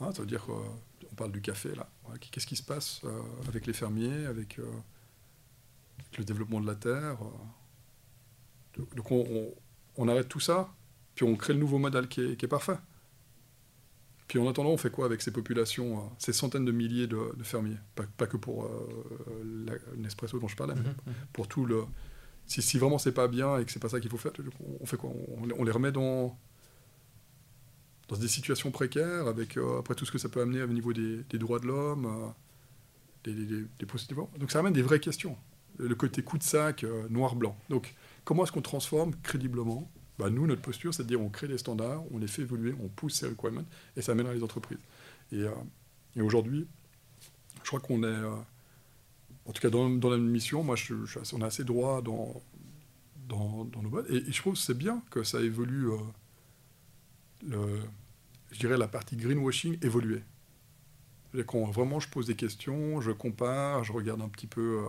[0.00, 1.88] hein, ça veut dire qu'on parle du café là,
[2.20, 4.58] qu'est-ce qui se passe euh, avec les fermiers, avec
[6.18, 7.18] le développement de la Terre.
[7.22, 8.82] Euh.
[8.94, 10.68] Donc on, arrête tout ça,
[11.14, 12.76] puis on crée le nouveau modèle qui est, parfait.
[14.28, 17.18] Puis en attendant, on fait quoi avec ces populations, euh, ces centaines de milliers de,
[17.42, 17.76] fermiers?
[17.94, 21.14] Pas, que pour euh, Nespresso dont je parlais, mais mhm, mhm.
[21.32, 21.84] pour tout le...
[22.46, 24.32] Si, si vraiment c'est pas bien et que c'est pas ça qu'il faut faire,
[24.80, 25.10] on fait quoi?
[25.58, 26.38] On, les remet dans,
[28.08, 31.24] dans des situations précaires, avec après tout ce que ça peut amener au niveau des,
[31.34, 32.32] droits de l'homme,
[33.24, 33.86] des, des,
[34.38, 35.36] Donc ça amène des vraies questions
[35.78, 37.56] le côté coup de sac euh, noir-blanc.
[37.68, 41.48] Donc, comment est-ce qu'on transforme crédiblement bah, Nous, notre posture, c'est de dire on crée
[41.48, 43.64] des standards, on les fait évoluer, on pousse ces requirements,
[43.96, 44.78] et ça amènera les entreprises.
[45.32, 45.50] Et, euh,
[46.22, 46.66] aujourd'hui,
[47.62, 48.36] je crois qu'on est, euh,
[49.46, 50.76] en tout cas dans, la mission, moi,
[51.32, 52.40] on a assez droit dans,
[53.28, 55.88] dans, nos boîtes, et, je trouve que c'est bien que ça évolue,
[57.46, 57.80] le,
[58.52, 60.22] je dirais la partie greenwashing évoluer.
[61.34, 64.86] Vraiment je pose des questions, je compare, je regarde un petit peu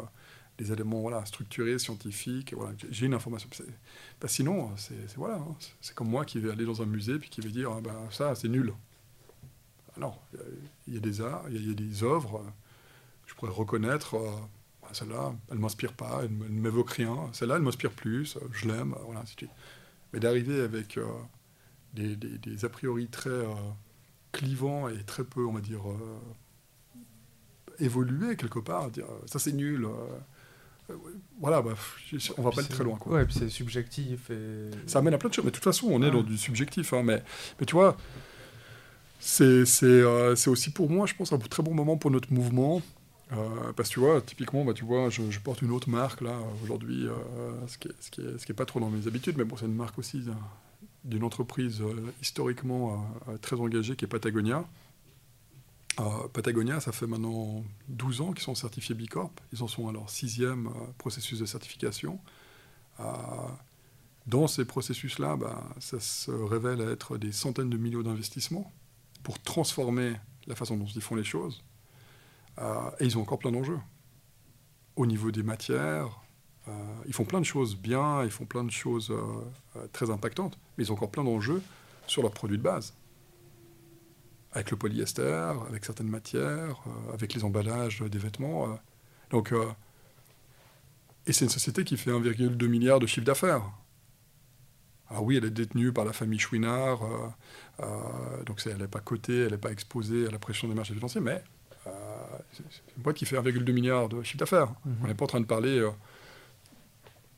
[0.57, 2.53] des éléments voilà, structurés, scientifiques.
[2.55, 3.49] Voilà, j'ai une information.
[4.19, 7.29] Bah, sinon, c'est voilà, hein, c'est comme moi qui vais aller dans un musée puis
[7.29, 8.73] qui vais dire ah, bah, ça, c'est nul.
[9.95, 10.21] Alors,
[10.87, 12.45] il y, a des arts, il y, a des œuvres,
[13.25, 14.15] je pourrais reconnaître.
[14.15, 14.29] Euh,
[14.81, 17.29] bah, celle-là, elle ne m'inspire pas, elle ne m'évoque rien.
[17.33, 19.23] Celle-là, elle m'inspire plus, je l'aime, voilà,
[20.13, 21.05] Mais d'arriver avec euh,
[21.93, 23.55] des, des, a priori très euh,
[24.31, 25.81] clivants et très peu, on va dire,
[27.79, 29.87] évolués quelque part, dire ça c'est nul
[31.39, 31.73] voilà, bah,
[32.37, 32.97] on va pas être très loin.
[32.97, 33.13] Quoi.
[33.13, 34.29] Ouais, puis c'est subjectif.
[34.29, 34.69] Et...
[34.85, 35.45] Ça amène à plein de choses.
[35.45, 36.93] Mais de toute façon, on est dans du subjectif.
[36.93, 37.23] Hein, mais,
[37.59, 37.97] mais tu vois,
[39.19, 42.81] c'est euh, aussi pour moi, je pense, un très bon moment pour notre mouvement.
[43.33, 46.39] Euh, parce que tu vois, typiquement, bah, tu vois, je, porte une autre marque là
[46.63, 47.13] aujourd'hui, euh,
[47.67, 49.43] ce, qui est, ce, qui est, ce qui est pas trop dans mes habitudes, mais
[49.43, 50.23] bon, c'est une marque aussi
[51.03, 51.83] d'une entreprise
[52.21, 53.05] historiquement
[53.41, 54.63] très engagée qui est Patagonia.
[56.33, 59.31] Patagonia, ça fait maintenant 12 ans qu'ils sont certifiés Bicorp.
[59.51, 62.19] Ils en sont à leur sixième euh, processus de certification.
[62.99, 63.03] Euh,
[64.27, 68.71] dans ces processus-là, bah, ça se révèle être des centaines de millions d'investissements
[69.23, 70.13] pour transformer
[70.45, 71.63] la façon dont ils font les choses.
[72.59, 73.79] Euh, et ils ont encore plein d'enjeux.
[74.95, 76.21] Au niveau des matières,
[77.05, 79.13] ils font plein de choses bien, ils font plein de choses
[79.93, 81.61] très impactantes, mais ils ont encore plein d'enjeux
[82.07, 82.93] sur leurs produits de base
[84.53, 88.65] avec le polyester, avec certaines matières, euh, avec les emballages des vêtements.
[88.65, 88.75] Euh.
[89.29, 89.65] donc, euh,
[91.25, 93.61] et c'est une société qui fait 1,2 milliard de chiffre d'affaires.
[95.09, 96.99] Alors oui, elle est détenue par la famille Chouinard,
[98.45, 101.21] donc elle n'est pas cotée, elle n'est pas exposée à la pression des marchés financiers,
[101.21, 101.41] mais
[102.51, 102.63] c'est
[102.97, 104.73] une boîte qui fait 1,2 milliard de chiffre d'affaires.
[104.85, 104.95] Mhm.
[105.03, 105.89] On n'est pas en train de parler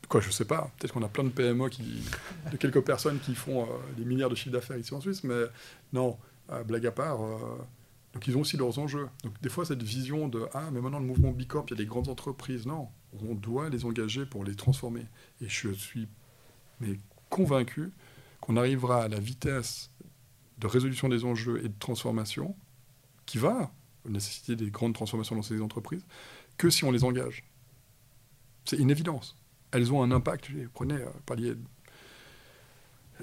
[0.08, 0.70] quoi, je sais pas.
[0.78, 2.02] Peut-être qu'on a plein de PME qui,
[2.50, 5.44] de quelques personnes qui font des milliards de chiffre d'affaires ici en Suisse, mais
[5.92, 6.16] non,
[6.66, 7.18] blague à part,
[8.12, 9.08] donc ils ont aussi leurs enjeux.
[9.22, 11.76] Donc des fois, cette vision de Ah, mais maintenant le mouvement Bicorp, il y a
[11.76, 12.66] des grandes entreprises.
[12.66, 12.88] Non,
[13.28, 15.06] on doit les engager pour les transformer.
[15.40, 16.08] Et je suis
[17.28, 17.92] convaincu
[18.40, 19.90] qu'on arrivera à la vitesse
[20.58, 22.56] de résolution des enjeux et de transformation
[23.26, 23.70] qui va
[24.08, 26.04] nécessiter des grandes transformations dans ces entreprises
[26.56, 27.44] que si on les engage.
[28.64, 29.36] C'est une évidence.
[29.72, 30.50] Elles ont un impact.
[30.74, 31.54] Prenez, euh, parliez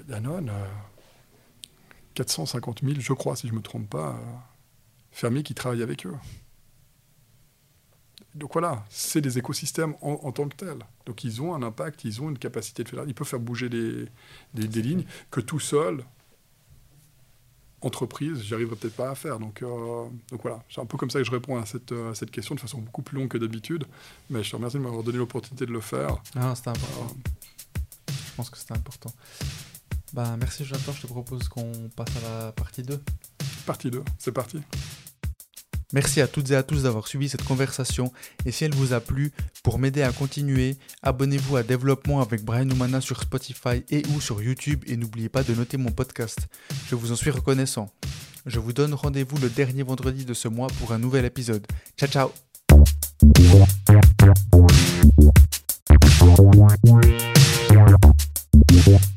[0.06, 0.50] Danone,
[2.18, 4.36] 450 000, je crois, si je ne me trompe pas, euh,
[5.12, 6.14] fermiers qui travaillent avec eux.
[8.34, 10.78] Donc voilà, c'est des écosystèmes en, tant que tels.
[11.06, 13.04] Donc ils ont un impact, ils ont une capacité de faire.
[13.06, 14.06] Ils peuvent faire bouger des,
[14.54, 16.04] des, lignes que tout seul,
[17.80, 19.38] entreprise, j'y arriverai peut-être pas à faire.
[19.38, 22.14] Donc, euh, donc voilà, c'est un peu comme ça que je réponds à cette, à
[22.14, 23.84] cette question de façon beaucoup plus longue que d'habitude.
[24.28, 26.16] Mais je te remercie de m'avoir donné l'opportunité de le faire.
[26.34, 27.16] Ah, c'était important.
[28.08, 29.12] je pense que c'était important.
[30.12, 33.00] Bah, merci Jonathan, je te propose qu'on passe à la partie 2.
[33.66, 34.60] Partie 2, c'est parti.
[35.92, 38.12] Merci à toutes et à tous d'avoir suivi cette conversation
[38.44, 39.32] et si elle vous a plu,
[39.62, 44.42] pour m'aider à continuer, abonnez-vous à Développement avec Brian Oumana sur Spotify et ou sur
[44.42, 46.48] YouTube et n'oubliez pas de noter mon podcast.
[46.90, 47.90] Je vous en suis reconnaissant.
[48.44, 51.66] Je vous donne rendez-vous le dernier vendredi de ce mois pour un nouvel épisode.
[51.96, 52.32] Ciao ciao
[58.80, 59.08] Thank